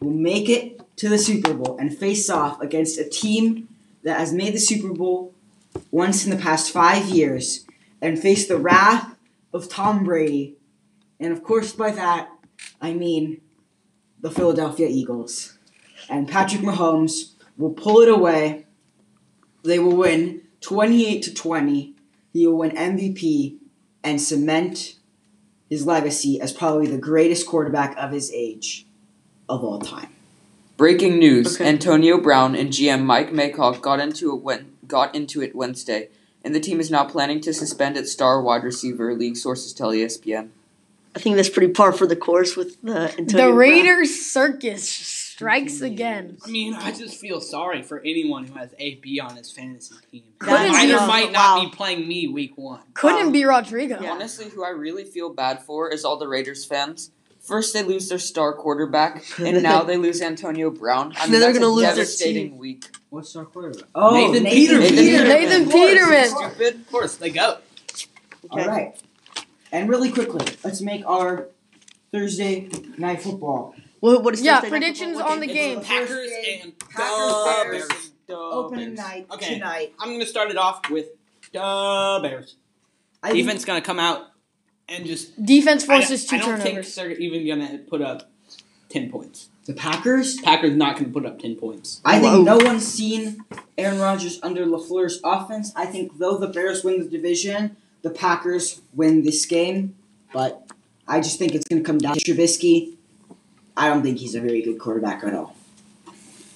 will 0.00 0.10
make 0.10 0.48
it 0.48 0.80
to 0.96 1.08
the 1.08 1.18
Super 1.18 1.54
Bowl 1.54 1.76
and 1.78 1.96
face 1.96 2.30
off 2.30 2.60
against 2.60 2.98
a 2.98 3.08
team 3.08 3.68
that 4.02 4.18
has 4.18 4.32
made 4.32 4.54
the 4.54 4.58
Super 4.58 4.92
Bowl 4.92 5.34
once 5.90 6.24
in 6.24 6.30
the 6.30 6.42
past 6.42 6.70
five 6.70 7.06
years 7.06 7.66
and 8.00 8.18
face 8.18 8.46
the 8.46 8.58
wrath 8.58 9.16
of 9.52 9.68
Tom 9.68 10.04
Brady. 10.04 10.56
And 11.18 11.32
of 11.32 11.42
course, 11.42 11.72
by 11.72 11.90
that, 11.92 12.30
I 12.80 12.92
mean 12.92 13.40
the 14.24 14.30
Philadelphia 14.30 14.88
Eagles. 14.88 15.58
And 16.08 16.26
Patrick 16.26 16.62
Mahomes 16.62 17.34
will 17.58 17.74
pull 17.74 18.00
it 18.00 18.08
away. 18.08 18.64
They 19.64 19.78
will 19.78 19.94
win 19.94 20.40
28 20.62 21.22
to 21.24 21.34
20. 21.34 21.94
He 22.32 22.46
will 22.46 22.56
win 22.56 22.70
MVP 22.70 23.58
and 24.02 24.18
cement 24.18 24.94
his 25.68 25.84
legacy 25.84 26.40
as 26.40 26.54
probably 26.54 26.86
the 26.86 26.96
greatest 26.96 27.46
quarterback 27.46 27.94
of 27.98 28.12
his 28.12 28.32
age 28.32 28.86
of 29.46 29.62
all 29.62 29.78
time. 29.78 30.08
Breaking 30.78 31.18
news: 31.18 31.56
Okay. 31.56 31.68
Antonio 31.68 32.18
Brown 32.18 32.54
and 32.54 32.70
GM 32.70 33.04
Mike 33.04 33.30
Mayock 33.30 33.82
got 33.82 34.00
into 34.00 34.34
it 34.34 34.42
when 34.42 34.72
got 34.88 35.14
into 35.14 35.42
it 35.42 35.54
Wednesday, 35.54 36.08
and 36.42 36.54
the 36.54 36.60
team 36.60 36.80
is 36.80 36.90
now 36.90 37.04
planning 37.04 37.42
to 37.42 37.52
suspend 37.52 37.96
its 37.98 38.10
star 38.10 38.40
wide 38.40 38.64
receiver. 38.64 39.14
League 39.14 39.36
sources 39.36 39.74
tell 39.74 39.90
ESPN. 39.90 40.48
I 41.16 41.20
think 41.20 41.36
that's 41.36 41.48
pretty 41.48 41.72
par 41.72 41.92
for 41.92 42.06
the 42.06 42.16
course 42.16 42.56
with 42.56 42.80
the 42.82 43.02
Antonio 43.18 43.26
The 43.26 43.36
Brown. 43.52 43.56
Raiders 43.56 44.26
circus 44.26 44.88
strikes 44.88 45.80
again. 45.80 46.38
I 46.44 46.48
mean, 46.50 46.74
I 46.74 46.90
just 46.92 47.20
feel 47.20 47.40
sorry 47.40 47.82
for 47.82 48.00
anyone 48.00 48.44
who 48.46 48.54
has 48.58 48.74
AB 48.78 49.20
on 49.20 49.36
his 49.36 49.50
fantasy 49.50 49.94
team. 50.10 50.22
Couldn't 50.38 50.72
might 50.72 50.86
be- 50.86 50.92
might 50.94 51.32
not 51.32 51.58
wow. 51.58 51.64
be 51.64 51.70
playing 51.76 52.08
me 52.08 52.26
week 52.28 52.52
one. 52.56 52.80
Couldn't 52.94 53.26
Um, 53.26 53.32
be 53.32 53.44
Rodrigo. 53.44 54.00
yeah. 54.02 54.12
Honestly, 54.12 54.48
who 54.48 54.64
I 54.64 54.70
really 54.70 55.04
feel 55.04 55.30
bad 55.32 55.62
for 55.62 55.88
is 55.90 56.04
all 56.04 56.16
the 56.16 56.26
Raiders 56.28 56.64
fans. 56.64 57.10
First, 57.40 57.74
they 57.74 57.82
lose 57.82 58.08
their 58.08 58.18
star 58.18 58.54
quarterback, 58.54 59.22
and 59.38 59.62
now 59.62 59.82
they 59.82 59.98
lose 59.98 60.22
Antonio 60.22 60.70
Brown. 60.70 61.12
I 61.16 61.22
mean, 61.24 61.32
Then 61.32 61.40
they're 61.42 61.52
gonna 61.52 61.66
a 61.66 61.68
lose 61.68 61.84
their 61.84 61.94
devastating 61.96 62.50
team. 62.50 62.58
week. 62.58 62.86
What's 63.10 63.36
our 63.36 63.44
quarterback? 63.44 63.84
Oh, 63.94 64.14
Nathan 64.14 64.44
Nathan, 64.44 64.80
Peterman. 64.80 64.88
Peterman. 64.88 65.28
Nathan 65.28 65.62
Of 65.62 65.70
course, 65.70 65.90
Peterman. 65.92 66.28
Stupid. 66.28 66.74
Of 66.80 66.90
course, 66.90 67.16
they 67.16 67.30
go. 67.30 67.58
All 68.50 68.66
right. 68.66 68.96
And 69.74 69.88
really 69.88 70.12
quickly, 70.12 70.46
let's 70.62 70.80
make 70.80 71.04
our 71.04 71.48
Thursday 72.12 72.70
night 72.96 73.20
football 73.20 73.74
What, 73.98 74.22
what 74.22 74.34
is 74.34 74.40
Yeah, 74.40 74.60
Thursday 74.60 74.70
predictions 74.70 75.16
Football? 75.16 75.32
on 75.32 75.40
the 75.40 75.48
game. 75.48 75.78
It's 75.78 75.88
Packers 75.88 76.08
Thursday, 76.10 76.60
and 76.62 76.78
Packers, 76.78 77.08
the 77.08 77.44
Bears. 77.72 77.88
Bears. 77.88 78.10
The 78.28 78.36
opening 78.36 78.94
Bears. 78.94 78.98
night 78.98 79.26
Okay. 79.32 79.54
tonight. 79.54 79.92
I'm 79.98 80.12
gonna 80.12 80.26
start 80.26 80.50
it 80.50 80.56
off 80.56 80.88
with 80.90 81.06
the 81.52 82.20
Bears. 82.22 82.54
I 83.20 83.32
think- 83.32 83.44
Defense 83.44 83.64
gonna 83.64 83.80
come 83.80 83.98
out 83.98 84.28
and 84.88 85.04
just. 85.06 85.44
Defense 85.44 85.82
I 85.82 85.86
forces 85.98 86.24
two 86.24 86.36
I 86.36 86.38
don't 86.38 86.60
think 86.60 86.86
they're 86.94 87.10
even 87.10 87.44
gonna 87.44 87.78
put 87.78 88.00
up 88.00 88.30
ten 88.88 89.10
points. 89.10 89.48
the 89.66 89.72
Packers. 89.72 90.36
Packers 90.40 90.76
not 90.76 90.96
gonna 90.98 91.08
put 91.08 91.26
up 91.26 91.40
ten 91.40 91.56
points. 91.56 92.00
I 92.04 92.20
Whoa. 92.20 92.32
think 92.34 92.44
no 92.44 92.58
one's 92.58 92.86
seen 92.86 93.42
Aaron 93.76 93.98
Rodgers 93.98 94.38
under 94.40 94.64
LaFleur's 94.66 95.18
offense. 95.24 95.72
I 95.74 95.86
think 95.86 96.18
though 96.18 96.38
the 96.38 96.46
Bears 96.46 96.84
win 96.84 97.00
the 97.00 97.08
division, 97.08 97.76
the 98.04 98.10
Packers 98.10 98.82
win 98.92 99.24
this 99.24 99.44
game. 99.44 99.96
But 100.32 100.70
I 101.08 101.20
just 101.20 101.38
think 101.40 101.54
it's 101.56 101.66
going 101.66 101.82
to 101.82 101.86
come 101.86 101.98
down 101.98 102.14
to 102.14 102.20
Trubisky. 102.20 102.94
I 103.76 103.88
don't 103.88 104.02
think 104.02 104.18
he's 104.18 104.36
a 104.36 104.40
very 104.40 104.62
good 104.62 104.78
quarterback 104.78 105.24
at 105.24 105.34
all. 105.34 105.56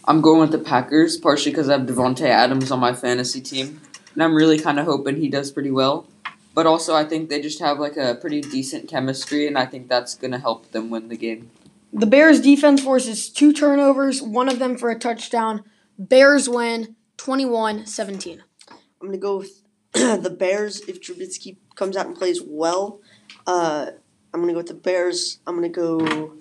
I'm 0.04 0.20
going 0.20 0.40
with 0.40 0.52
the 0.52 0.58
Packers, 0.58 1.16
partially 1.16 1.50
because 1.50 1.68
I 1.68 1.78
have 1.78 1.88
Davante 1.88 2.22
Adams 2.22 2.70
on 2.70 2.78
my 2.78 2.94
fantasy 2.94 3.40
team, 3.40 3.80
and 4.14 4.22
I'm 4.22 4.34
really 4.34 4.58
kind 4.58 4.78
of 4.78 4.86
hoping 4.86 5.16
he 5.16 5.28
does 5.28 5.50
pretty 5.50 5.72
well. 5.72 6.06
But 6.54 6.66
also, 6.66 6.94
I 6.94 7.04
think 7.04 7.28
they 7.28 7.42
just 7.42 7.58
have 7.58 7.78
like 7.80 7.96
a 7.96 8.14
pretty 8.14 8.40
decent 8.40 8.88
chemistry, 8.88 9.46
and 9.46 9.58
I 9.58 9.66
think 9.66 9.88
that's 9.88 10.14
gonna 10.14 10.38
help 10.38 10.70
them 10.70 10.88
win 10.88 11.08
the 11.08 11.16
game. 11.16 11.50
The 11.92 12.06
Bears 12.06 12.40
defense 12.40 12.82
forces 12.82 13.28
two 13.28 13.52
turnovers, 13.52 14.22
one 14.22 14.48
of 14.48 14.58
them 14.58 14.76
for 14.76 14.90
a 14.90 14.98
touchdown. 14.98 15.64
Bears 15.98 16.48
win 16.48 16.96
21-17. 17.16 18.40
I'm 18.70 18.78
going 19.00 19.12
to 19.12 19.18
go 19.18 19.38
with 19.38 19.62
the 19.92 20.34
Bears, 20.36 20.80
if 20.80 21.00
Trubisky 21.00 21.56
comes 21.74 21.96
out 21.96 22.06
and 22.06 22.16
plays 22.16 22.40
well, 22.44 23.00
uh, 23.46 23.90
I'm 24.32 24.40
going 24.40 24.48
to 24.48 24.52
go 24.52 24.58
with 24.58 24.68
the 24.68 24.74
Bears. 24.74 25.38
I'm 25.46 25.56
going 25.56 25.72
to 25.72 25.74
go 25.74 26.32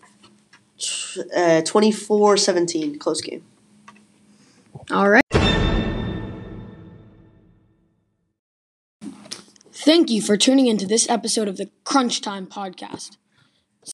t- 0.77 1.21
uh, 1.35 1.61
24-17, 1.61 2.99
close 2.99 3.21
game. 3.21 3.43
All 4.91 5.09
right. 5.09 5.23
Thank 9.71 10.09
you 10.09 10.21
for 10.21 10.35
tuning 10.35 10.67
into 10.67 10.85
this 10.85 11.09
episode 11.09 11.47
of 11.47 11.55
the 11.55 11.69
Crunch 11.85 12.19
Time 12.19 12.45
Podcast. 12.45 13.15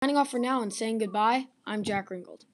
Signing 0.01 0.17
off 0.17 0.31
for 0.31 0.39
now 0.39 0.61
and 0.61 0.73
saying 0.73 0.97
goodbye, 0.97 1.47
I'm 1.67 1.83
Jack 1.83 2.09
Ringold. 2.09 2.45